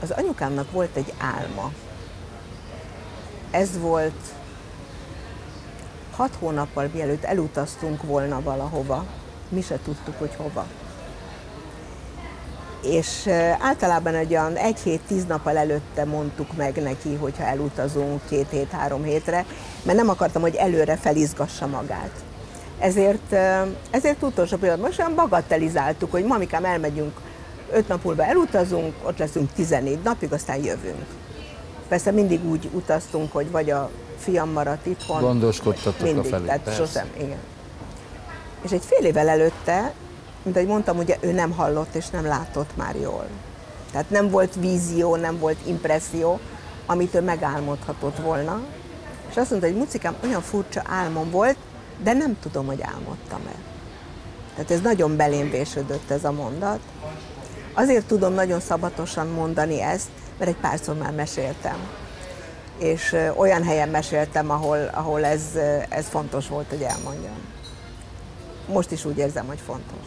Az 0.00 0.10
anyukámnak 0.10 0.70
volt 0.70 0.96
egy 0.96 1.12
álma. 1.18 1.72
Ez 3.50 3.78
volt 3.78 4.20
hat 6.16 6.34
hónappal 6.38 6.90
mielőtt 6.92 7.24
elutaztunk 7.24 8.02
volna 8.02 8.42
valahova, 8.42 9.04
mi 9.48 9.60
se 9.60 9.78
tudtuk, 9.84 10.18
hogy 10.18 10.34
hova. 10.36 10.66
És 12.82 13.26
általában 13.60 14.14
egy 14.14 14.30
olyan 14.30 14.56
egy 14.56 14.78
hét, 14.80 15.00
tíz 15.06 15.24
nappal 15.24 15.56
előtte 15.56 16.04
mondtuk 16.04 16.56
meg 16.56 16.82
neki, 16.82 17.14
hogyha 17.14 17.44
elutazunk 17.44 18.20
két 18.28 18.50
hét, 18.50 18.70
három 18.70 19.02
hétre, 19.02 19.44
mert 19.82 19.98
nem 19.98 20.08
akartam, 20.08 20.42
hogy 20.42 20.54
előre 20.54 20.96
felizgassa 20.96 21.66
magát. 21.66 22.10
Ezért, 22.78 23.32
ezért 23.90 24.22
utolsó 24.22 24.56
pillanatban 24.56 24.88
most 24.88 25.00
olyan 25.00 25.14
bagatelizáltuk, 25.14 26.10
hogy 26.10 26.24
mamikám 26.24 26.64
elmegyünk, 26.64 27.20
öt 27.72 27.88
nap 27.88 28.04
múlva 28.04 28.24
elutazunk, 28.24 28.94
ott 29.02 29.18
leszünk 29.18 29.52
14 29.52 29.98
napig, 30.02 30.32
aztán 30.32 30.64
jövünk. 30.64 31.06
Persze 31.88 32.10
mindig 32.10 32.44
úgy 32.44 32.68
utaztunk, 32.72 33.32
hogy 33.32 33.50
vagy 33.50 33.70
a 33.70 33.90
fiam 34.18 34.50
maradt 34.50 34.86
itthon. 34.86 35.20
Gondoskodtatok 35.20 36.00
a 36.00 36.04
mindig, 36.04 36.30
felé, 36.30 36.44
tehát 36.44 36.60
persze. 36.60 36.84
sosem, 36.84 37.06
igen. 37.16 37.38
És 38.62 38.70
egy 38.70 38.84
fél 38.84 39.06
évvel 39.06 39.28
előtte, 39.28 39.92
mint 40.42 40.56
ahogy 40.56 40.68
mondtam, 40.68 40.98
ugye 40.98 41.16
ő 41.20 41.32
nem 41.32 41.50
hallott 41.50 41.94
és 41.94 42.08
nem 42.08 42.26
látott 42.26 42.76
már 42.76 42.96
jól. 42.96 43.26
Tehát 43.92 44.10
nem 44.10 44.30
volt 44.30 44.54
vízió, 44.54 45.16
nem 45.16 45.38
volt 45.38 45.56
impresszió, 45.66 46.40
amit 46.86 47.14
ő 47.14 47.20
megálmodhatott 47.20 48.16
volna. 48.16 48.60
És 49.30 49.36
azt 49.36 49.50
mondta, 49.50 49.68
hogy 49.68 49.76
Mucikám, 49.76 50.16
olyan 50.24 50.40
furcsa 50.40 50.82
álmom 50.86 51.30
volt, 51.30 51.56
de 52.02 52.12
nem 52.12 52.38
tudom, 52.40 52.66
hogy 52.66 52.82
álmodtam-e. 52.82 53.54
Tehát 54.54 54.70
ez 54.70 54.80
nagyon 54.80 55.16
belém 55.16 55.50
vésődött 55.50 56.10
ez 56.10 56.24
a 56.24 56.32
mondat. 56.32 56.80
Azért 57.74 58.06
tudom 58.06 58.32
nagyon 58.32 58.60
szabatosan 58.60 59.26
mondani 59.26 59.80
ezt, 59.80 60.08
mert 60.38 60.50
egy 60.50 60.56
párszor 60.56 60.96
már 60.96 61.12
meséltem. 61.12 61.76
És 62.78 63.16
olyan 63.36 63.64
helyen 63.64 63.88
meséltem, 63.88 64.50
ahol, 64.50 64.90
ahol 64.92 65.24
ez, 65.24 65.42
ez 65.88 66.06
fontos 66.08 66.48
volt, 66.48 66.68
hogy 66.68 66.82
elmondjam. 66.82 67.38
Most 68.68 68.90
is 68.90 69.04
úgy 69.04 69.18
érzem, 69.18 69.46
hogy 69.46 69.60
fontos. 69.66 70.06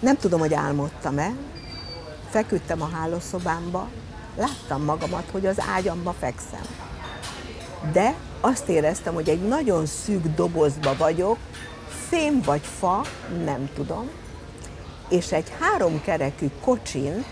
Nem 0.00 0.16
tudom, 0.16 0.40
hogy 0.40 0.54
álmodtam-e. 0.54 1.32
Feküdtem 2.30 2.82
a 2.82 2.90
hálószobámba, 2.94 3.88
láttam 4.36 4.84
magamat, 4.84 5.24
hogy 5.32 5.46
az 5.46 5.56
ágyamba 5.74 6.14
fekszem. 6.18 6.66
De 7.92 8.14
azt 8.40 8.68
éreztem, 8.68 9.14
hogy 9.14 9.28
egy 9.28 9.48
nagyon 9.48 9.86
szűk 9.86 10.26
dobozba 10.34 10.96
vagyok, 10.96 11.38
fém 12.08 12.42
vagy 12.44 12.62
fa, 12.78 13.00
nem 13.44 13.70
tudom, 13.74 14.10
és 15.08 15.32
egy 15.32 15.52
háromkerekű 15.60 16.50
kocsin, 16.60 17.24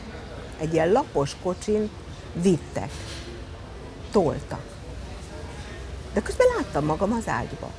egy 0.60 0.72
ilyen 0.72 0.92
lapos 0.92 1.37
kocsin 1.42 1.90
vittek, 2.32 2.90
toltak. 4.10 4.62
De 6.12 6.22
közben 6.22 6.46
láttam 6.56 6.84
magam 6.84 7.12
az 7.12 7.28
ágyba. 7.28 7.70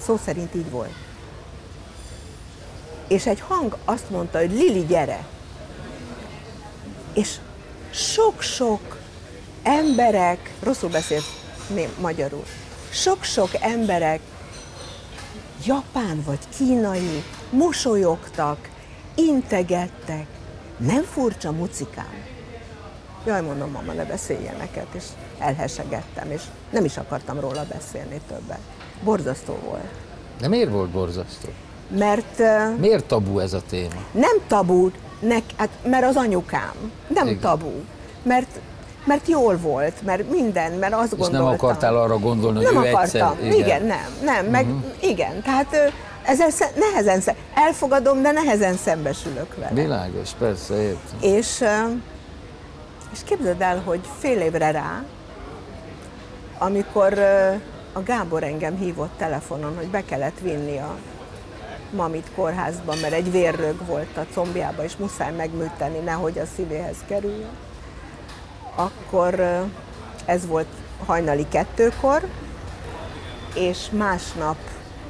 Szó 0.00 0.16
szerint 0.24 0.54
így 0.54 0.70
volt. 0.70 0.94
És 3.08 3.26
egy 3.26 3.40
hang 3.40 3.76
azt 3.84 4.10
mondta, 4.10 4.38
hogy 4.38 4.50
Lili, 4.50 4.84
gyere! 4.84 5.26
És 7.12 7.36
sok-sok 7.90 8.98
emberek, 9.62 10.54
rosszul 10.62 10.90
beszélt 10.90 11.24
né- 11.68 12.00
magyarul, 12.00 12.44
sok-sok 12.90 13.50
emberek 13.60 14.20
japán 15.64 16.22
vagy 16.22 16.38
kínai, 16.56 17.24
mosolyogtak, 17.56 18.68
integettek. 19.14 20.26
Nem 20.78 21.02
furcsa 21.02 21.52
mucikám? 21.52 22.14
Jaj, 23.26 23.42
mondom, 23.42 23.70
mama, 23.70 23.92
ne 23.92 24.04
beszéljeneket, 24.04 24.86
és 24.92 25.04
elhesegettem, 25.38 26.30
és 26.30 26.42
nem 26.70 26.84
is 26.84 26.96
akartam 26.96 27.40
róla 27.40 27.64
beszélni 27.72 28.20
többet. 28.28 28.58
Borzasztó 29.04 29.58
volt. 29.64 29.88
De 30.40 30.48
miért 30.48 30.70
volt 30.70 30.90
borzasztó? 30.90 31.48
Mert 31.98 32.42
Miért 32.78 33.04
tabu 33.04 33.38
ez 33.38 33.52
a 33.52 33.60
téma? 33.70 33.94
nem 34.12 34.36
tabu, 34.46 34.90
nek, 35.20 35.42
hát, 35.56 35.68
mert 35.82 36.04
az 36.04 36.16
anyukám. 36.16 36.92
Nem 37.08 37.26
Igen. 37.26 37.40
tabu. 37.40 37.70
Mert, 38.22 38.60
mert 39.04 39.28
jól 39.28 39.56
volt, 39.56 40.02
mert 40.04 40.30
minden, 40.30 40.72
mert 40.72 40.94
azt 40.94 41.12
És 41.12 41.18
gondoltam. 41.18 41.44
nem 41.44 41.54
akartál 41.54 41.96
arra 41.96 42.18
gondolni, 42.18 42.64
hogy 42.64 42.74
Nem 42.74 42.84
ő 42.84 42.88
akartam. 42.92 43.36
egyszer... 43.38 43.58
Igen. 43.58 43.82
nem, 43.82 44.06
nem, 44.24 44.46
meg 44.46 44.66
igen. 45.00 45.42
Tehát 45.42 45.92
ezzel 46.26 46.50
sze- 46.50 46.72
nehezen, 46.76 47.20
sze- 47.20 47.36
elfogadom, 47.54 48.22
de 48.22 48.30
nehezen 48.30 48.76
szembesülök 48.76 49.54
vele. 49.56 49.70
Világos, 49.82 50.30
persze, 50.38 50.74
értem. 50.82 51.18
És, 51.20 51.64
és 53.12 53.18
képzeld 53.24 53.60
el, 53.60 53.80
hogy 53.84 54.00
fél 54.18 54.40
évre 54.40 54.70
rá, 54.70 55.04
amikor 56.58 57.18
a 57.92 58.02
Gábor 58.04 58.42
engem 58.42 58.76
hívott 58.76 59.16
telefonon, 59.16 59.76
hogy 59.76 59.88
be 59.88 60.04
kellett 60.04 60.38
vinni 60.40 60.78
a 60.78 60.96
mamit 61.90 62.26
kórházba, 62.34 62.94
mert 63.00 63.12
egy 63.14 63.30
vérrög 63.30 63.86
volt 63.86 64.16
a 64.16 64.26
combjába, 64.34 64.84
és 64.84 64.96
muszáj 64.96 65.32
megműteni, 65.32 65.98
nehogy 65.98 66.38
a 66.38 66.44
szívéhez 66.56 66.96
kerüljön. 67.08 67.56
Akkor 68.74 69.40
ez 70.24 70.46
volt 70.46 70.66
hajnali 71.06 71.46
kettőkor, 71.48 72.22
és 73.54 73.78
másnap 73.92 74.56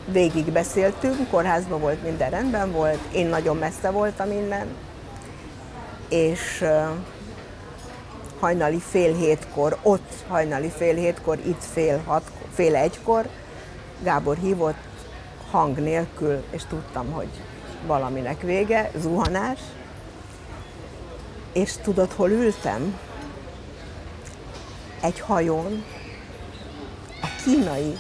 végig 0.07 0.53
beszéltünk, 0.53 1.31
kórházban 1.31 1.81
volt, 1.81 2.03
minden 2.03 2.31
rendben 2.31 2.73
volt, 2.73 3.01
én 3.13 3.27
nagyon 3.27 3.57
messze 3.57 3.91
voltam 3.91 4.31
innen, 4.31 4.67
és 6.09 6.65
hajnali 8.41 8.79
fél 8.79 9.15
hétkor, 9.15 9.79
ott 9.83 10.13
hajnali 10.29 10.69
fél 10.69 10.95
hétkor, 10.95 11.39
itt 11.47 11.63
fél, 11.73 12.03
hat, 12.07 12.31
fél 12.55 12.77
egykor, 12.77 13.29
Gábor 14.03 14.37
hívott 14.37 14.75
hang 15.51 15.79
nélkül, 15.79 16.45
és 16.51 16.63
tudtam, 16.69 17.13
hogy 17.13 17.29
valaminek 17.87 18.41
vége, 18.41 18.91
zuhanás. 18.97 19.61
És 21.53 21.73
tudod, 21.83 22.13
hol 22.13 22.31
ültem? 22.31 22.99
Egy 25.03 25.21
hajón, 25.21 25.85
a 27.23 27.27
kínai 27.45 27.97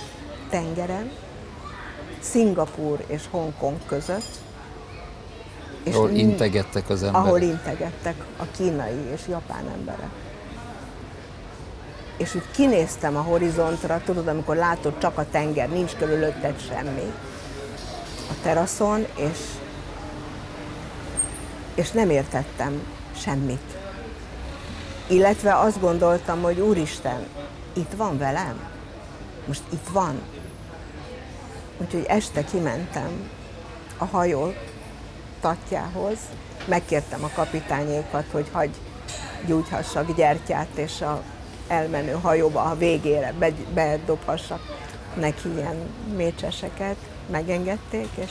tengeren, 0.51 1.11
Szingapúr 2.31 3.05
és 3.07 3.23
Hongkong 3.31 3.77
között, 3.87 4.45
és 5.83 5.95
Ahol 5.95 6.11
integettek 6.11 6.91
az 6.91 7.03
emberek. 7.03 7.27
ahol 7.27 7.41
integettek 7.41 8.15
a 8.37 8.45
kínai 8.57 8.99
és 9.13 9.21
japán 9.29 9.69
emberek. 9.75 10.11
És 12.17 12.35
úgy 12.35 12.51
kinéztem 12.51 13.17
a 13.17 13.21
horizontra, 13.21 14.01
tudod, 14.05 14.29
amikor 14.29 14.57
látod 14.57 14.99
csak 14.99 15.19
a 15.19 15.27
tenger, 15.31 15.69
nincs 15.69 15.93
körülötted 15.93 16.61
semmi 16.61 17.13
a 18.31 18.35
teraszon, 18.43 19.07
és, 19.15 19.39
és 21.75 21.91
nem 21.91 22.11
értettem 22.11 22.81
semmit. 23.17 23.77
Illetve 25.07 25.59
azt 25.59 25.81
gondoltam, 25.81 26.43
hogy 26.43 26.61
Úristen, 26.61 27.27
itt 27.73 27.93
van 27.97 28.19
velem? 28.19 28.61
Most 29.47 29.63
itt 29.73 29.89
van? 29.93 30.21
Úgyhogy 31.79 32.05
este 32.09 32.45
kimentem 32.45 33.31
a 33.99 34.05
hajó 34.05 34.53
tatjához, 35.41 36.19
megkértem 36.65 37.25
a 37.25 37.31
kapitányékat, 37.35 38.25
hogy 38.31 38.49
hagy 38.53 38.71
gyújthassak 39.47 40.17
gyertyát, 40.17 40.69
és 40.75 41.01
a 41.01 41.23
elmenő 41.69 42.13
hajóba 42.13 42.63
a 42.63 42.77
végére 42.77 43.33
be, 43.39 43.51
bedobhassak 43.75 44.61
neki 45.15 45.49
ilyen 45.55 45.77
mécseseket, 46.17 46.97
megengedték, 47.31 48.09
és, 48.15 48.31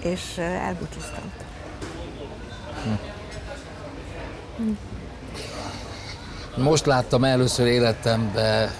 és 0.00 0.38
elbúcsúztam. 0.38 1.32
Most 6.56 6.86
láttam 6.86 7.24
először 7.24 7.66
életemben, 7.66 8.70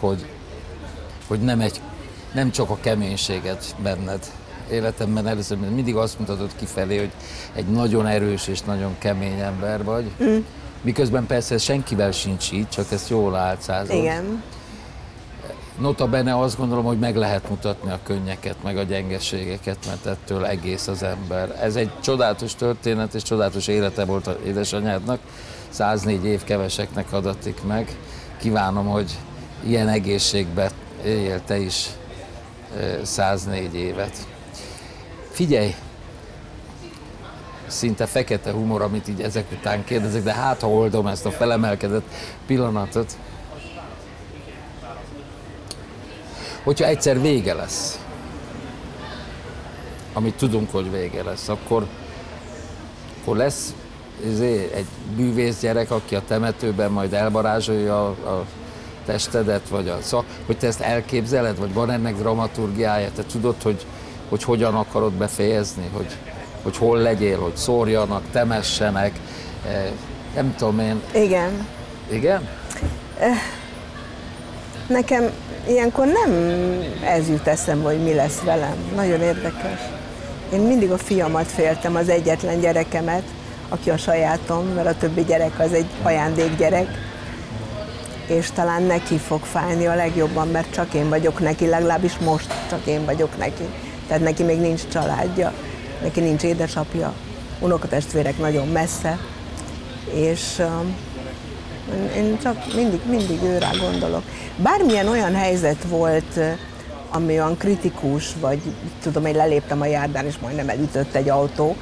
hogy, 0.00 0.39
hogy 1.30 1.40
nem, 1.40 1.60
egy, 1.60 1.80
nem 2.32 2.50
csak 2.50 2.70
a 2.70 2.78
keménységet 2.80 3.74
benned. 3.82 4.26
Életemben 4.70 5.26
először 5.26 5.58
mindig 5.58 5.96
azt 5.96 6.18
mutatod 6.18 6.50
kifelé, 6.58 6.98
hogy 6.98 7.10
egy 7.52 7.66
nagyon 7.66 8.06
erős 8.06 8.48
és 8.48 8.60
nagyon 8.60 8.94
kemény 8.98 9.40
ember 9.40 9.84
vagy. 9.84 10.10
Mm. 10.22 10.38
Miközben 10.82 11.26
persze 11.26 11.58
senkivel 11.58 12.12
sincs 12.12 12.52
így, 12.52 12.68
csak 12.68 12.92
ezt 12.92 13.08
jól 13.08 13.36
álcázod. 13.36 13.96
Igen, 13.96 14.42
Nota 15.78 16.06
bene 16.06 16.38
azt 16.38 16.56
gondolom, 16.56 16.84
hogy 16.84 16.98
meg 16.98 17.16
lehet 17.16 17.48
mutatni 17.48 17.90
a 17.90 17.98
könnyeket, 18.02 18.56
meg 18.62 18.76
a 18.76 18.82
gyengeségeket, 18.82 19.86
mert 19.86 20.06
ettől 20.06 20.46
egész 20.46 20.86
az 20.86 21.02
ember. 21.02 21.58
Ez 21.60 21.76
egy 21.76 21.90
csodálatos 22.00 22.54
történet, 22.54 23.14
és 23.14 23.22
csodálatos 23.22 23.68
élete 23.68 24.04
volt 24.04 24.26
az 24.26 24.36
édesanyádnak. 24.46 25.18
104 25.68 26.24
év 26.24 26.44
keveseknek 26.44 27.12
adatik 27.12 27.62
meg. 27.62 27.96
Kívánom, 28.40 28.86
hogy 28.86 29.18
ilyen 29.66 29.88
egészségben 29.88 30.70
éljél 31.04 31.40
te 31.44 31.58
is 31.58 31.86
ö, 32.76 33.04
104 33.04 33.74
évet. 33.74 34.26
Figyelj, 35.30 35.74
szinte 37.66 38.06
fekete 38.06 38.52
humor, 38.52 38.82
amit 38.82 39.08
így 39.08 39.20
ezek 39.20 39.46
után 39.52 39.84
kérdezek, 39.84 40.22
de 40.22 40.32
hát 40.32 40.60
ha 40.60 40.68
oldom 40.68 41.06
ezt 41.06 41.26
a 41.26 41.30
felemelkedett 41.30 42.04
pillanatot. 42.46 43.16
Hogyha 46.62 46.84
egyszer 46.84 47.20
vége 47.20 47.54
lesz, 47.54 48.00
amit 50.12 50.34
tudunk, 50.34 50.70
hogy 50.70 50.90
vége 50.90 51.22
lesz, 51.22 51.48
akkor, 51.48 51.86
akkor 53.20 53.36
lesz 53.36 53.74
izé, 54.26 54.70
egy 54.74 54.86
bűvész 55.16 55.60
gyerek, 55.60 55.90
aki 55.90 56.14
a 56.14 56.22
temetőben 56.26 56.90
majd 56.90 57.12
elvarázsolja 57.12 58.06
a, 58.06 58.10
a 58.10 58.46
testedet, 59.04 59.68
vagy 59.68 59.88
a 59.88 59.98
szak, 60.02 60.24
hogy 60.46 60.58
te 60.58 60.66
ezt 60.66 60.80
elképzeled, 60.80 61.58
vagy 61.58 61.72
van 61.72 61.90
ennek 61.90 62.16
dramaturgiája, 62.16 63.10
te 63.14 63.22
tudod, 63.22 63.62
hogy, 63.62 63.86
hogy 64.28 64.42
hogyan 64.42 64.74
akarod 64.74 65.12
befejezni, 65.12 65.90
hogy, 65.92 66.16
hogy 66.62 66.76
hol 66.76 66.98
legyél, 66.98 67.38
hogy 67.38 67.56
szórjanak, 67.56 68.22
temessenek, 68.32 69.12
eh, 69.66 69.90
nem 70.34 70.54
tudom 70.56 70.78
én, 70.78 71.00
igen. 71.14 71.66
igen? 72.10 72.48
Nekem 74.88 75.30
ilyenkor 75.68 76.06
nem 76.06 76.32
ez 77.04 77.28
jut 77.28 77.46
eszembe, 77.46 77.88
hogy 77.88 78.02
mi 78.02 78.14
lesz 78.14 78.40
velem. 78.40 78.74
Nagyon 78.94 79.20
érdekes. 79.20 79.80
Én 80.52 80.60
mindig 80.60 80.90
a 80.90 80.98
fiamat 80.98 81.46
féltem, 81.46 81.96
az 81.96 82.08
egyetlen 82.08 82.60
gyerekemet, 82.60 83.22
aki 83.68 83.90
a 83.90 83.96
sajátom, 83.96 84.66
mert 84.66 84.86
a 84.86 84.96
többi 84.96 85.24
gyerek 85.24 85.58
az 85.58 85.72
egy 85.72 85.86
ajándékgyerek, 86.02 86.88
és 88.30 88.50
talán 88.50 88.82
neki 88.82 89.16
fog 89.16 89.40
fájni 89.42 89.86
a 89.86 89.94
legjobban, 89.94 90.48
mert 90.48 90.72
csak 90.72 90.94
én 90.94 91.08
vagyok 91.08 91.40
neki, 91.40 91.66
legalábbis 91.66 92.18
most 92.18 92.52
csak 92.68 92.86
én 92.86 93.04
vagyok 93.04 93.38
neki. 93.38 93.64
Tehát 94.06 94.22
neki 94.22 94.42
még 94.42 94.58
nincs 94.58 94.88
családja, 94.88 95.52
neki 96.02 96.20
nincs 96.20 96.42
édesapja, 96.42 97.12
unokatestvérek 97.60 98.38
nagyon 98.38 98.68
messze, 98.68 99.18
és 100.12 100.58
um, 100.58 100.96
én- 102.16 102.38
csak 102.42 102.74
mindig, 102.74 103.00
mindig 103.08 103.42
őrá 103.42 103.70
gondolok. 103.80 104.22
Bármilyen 104.56 105.08
olyan 105.08 105.34
helyzet 105.34 105.84
volt, 105.88 106.36
eh, 106.36 106.56
ami 107.10 107.32
olyan 107.32 107.56
kritikus, 107.56 108.34
vagy 108.40 108.60
tudom, 109.02 109.26
én 109.26 109.36
leléptem 109.36 109.80
a 109.80 109.86
járdán, 109.86 110.26
és 110.26 110.38
majdnem 110.38 110.68
elütött 110.68 111.14
egy 111.14 111.28
autó, 111.28 111.76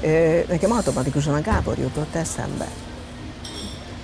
eh, 0.00 0.42
nekem 0.48 0.72
automatikusan 0.72 1.34
a 1.34 1.40
Gábor 1.40 1.78
jutott 1.78 2.14
eszembe. 2.14 2.66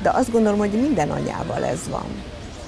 De 0.05 0.11
azt 0.11 0.31
gondolom, 0.31 0.59
hogy 0.59 0.71
minden 0.71 1.11
anyával 1.11 1.65
ez 1.65 1.81
van. 1.91 2.05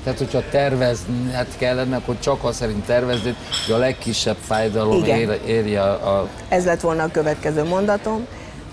Tehát, 0.03 0.19
hogyha 0.19 0.43
tervezned 0.51 1.47
kellene, 1.59 1.97
akkor 1.97 2.19
csak 2.19 2.45
azt 2.45 2.59
szerint 2.59 2.85
terveznéd, 2.85 3.37
hogy 3.67 3.75
a 3.75 3.79
legkisebb 3.79 4.37
fájdalom 4.41 4.97
Igen. 5.03 5.19
ér, 5.19 5.41
érje 5.47 5.83
a, 5.83 6.19
a... 6.19 6.29
Ez 6.49 6.65
lett 6.65 6.81
volna 6.81 7.03
a 7.03 7.11
következő 7.11 7.65
mondatom, 7.65 8.27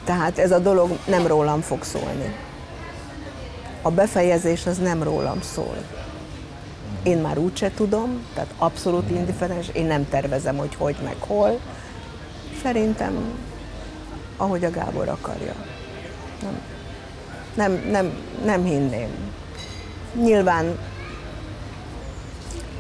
tehát 0.06 0.40
ez 0.40 0.52
a 0.52 0.60
dolog 0.60 0.98
nem 1.06 1.28
rólam 1.28 1.62
fog 1.62 1.84
szólni. 1.84 2.36
A 3.82 3.92
befejezés 3.92 4.66
az 4.66 4.78
nem 4.78 5.04
rólam 5.04 5.42
szól. 5.42 5.78
Én 7.04 7.18
már 7.18 7.38
úgyse 7.38 7.72
tudom, 7.72 8.26
tehát 8.34 8.54
abszolút 8.58 9.10
indiferens, 9.10 9.68
én 9.74 9.86
nem 9.86 10.10
tervezem, 10.10 10.58
hogy 10.58 10.76
hogy 10.76 10.96
meg 11.04 11.16
hol. 11.20 11.60
Szerintem, 12.62 13.24
ahogy 14.38 14.66
a 14.66 14.72
Gábor 14.72 15.08
akarja. 15.08 15.54
Nem, 16.42 16.73
nem, 17.56 17.72
nem, 17.92 18.14
nem 18.46 18.64
hinném. 18.64 19.10
Nyilván 20.14 20.78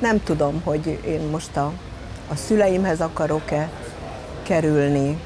Nem 0.04 0.24
tudom, 0.24 0.62
hogy 0.64 1.00
én 1.06 1.22
most 1.22 1.58
a, 1.58 1.72
a 2.28 2.36
szüleimhez 2.36 3.02
akarok-e 3.02 3.70
kerülni. 4.44 5.20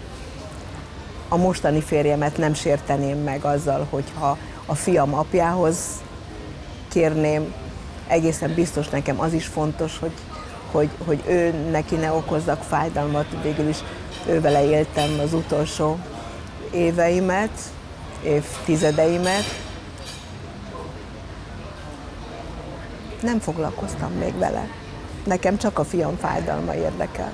A 1.30 1.38
mostani 1.38 1.82
férjemet 1.82 2.38
nem 2.38 2.54
sérteném 2.54 3.18
meg 3.18 3.44
azzal, 3.46 3.88
hogyha 3.90 4.38
a 4.66 4.76
fiam 4.76 5.14
apjához 5.14 5.78
kérném. 6.88 7.54
Egészen 8.08 8.54
biztos 8.54 8.90
nekem 8.90 9.20
az 9.20 9.34
is 9.34 9.46
fontos, 9.46 10.00
hogy, 10.00 10.12
hogy, 10.72 10.90
hogy 11.06 11.24
ő 11.28 11.70
neki 11.72 11.96
ne 11.96 12.12
okozzak 12.12 12.64
fájdalmat. 12.64 13.26
Végül 13.44 13.68
is 13.68 13.78
ővele 14.28 14.66
éltem 14.66 15.20
az 15.24 15.34
utolsó 15.34 16.00
éveimet, 16.72 17.60
évtizedeimet. 18.24 19.44
Nem 23.22 23.40
foglalkoztam 23.40 24.12
még 24.12 24.38
vele. 24.38 24.68
Nekem 25.26 25.58
csak 25.58 25.80
a 25.80 25.84
fiam 25.84 26.18
fájdalma 26.18 26.76
érdekel. 26.76 27.32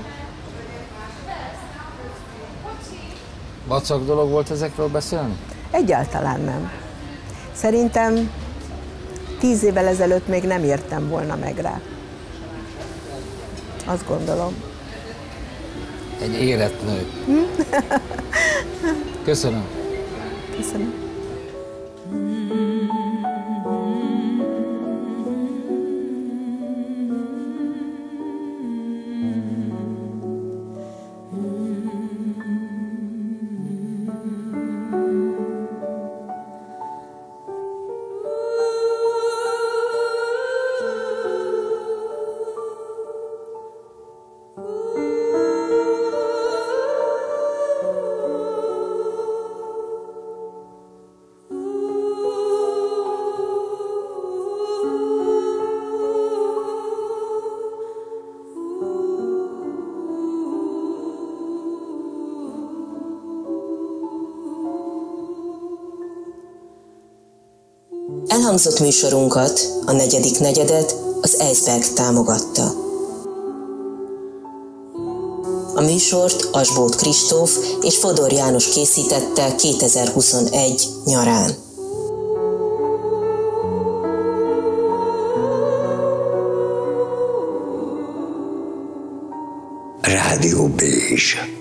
Vacak 3.68 4.06
dolog 4.06 4.30
volt 4.30 4.50
ezekről 4.50 4.88
beszélni? 4.88 5.38
Egyáltalán 5.72 6.42
nem. 6.42 6.72
Szerintem 7.54 8.32
tíz 9.40 9.64
évvel 9.64 9.88
ezelőtt 9.88 10.28
még 10.28 10.44
nem 10.44 10.64
értem 10.64 11.10
volna 11.10 11.36
meg 11.36 11.58
rá. 11.58 11.82
Azt 13.86 14.08
gondolom. 14.08 14.54
Egy 16.22 16.34
érett 16.34 16.86
nő. 16.86 17.08
Köszönöm. 19.26 19.83
Köszönöm. 20.58 21.13
Elhangzott 68.44 68.80
műsorunkat, 68.80 69.62
a 69.86 69.92
negyedik 69.92 70.40
negyedet 70.40 70.96
az 71.22 71.40
Eisberg 71.40 71.84
támogatta. 71.94 72.72
A 75.76 75.82
műsort 75.82 76.48
Asbót 76.52 76.96
Kristóf 76.96 77.58
és 77.82 77.98
Fodor 77.98 78.32
János 78.32 78.70
készítette 78.70 79.56
2021 79.56 80.88
nyarán. 81.06 81.52
Rádió 90.02 90.68
Bézs. 90.68 91.53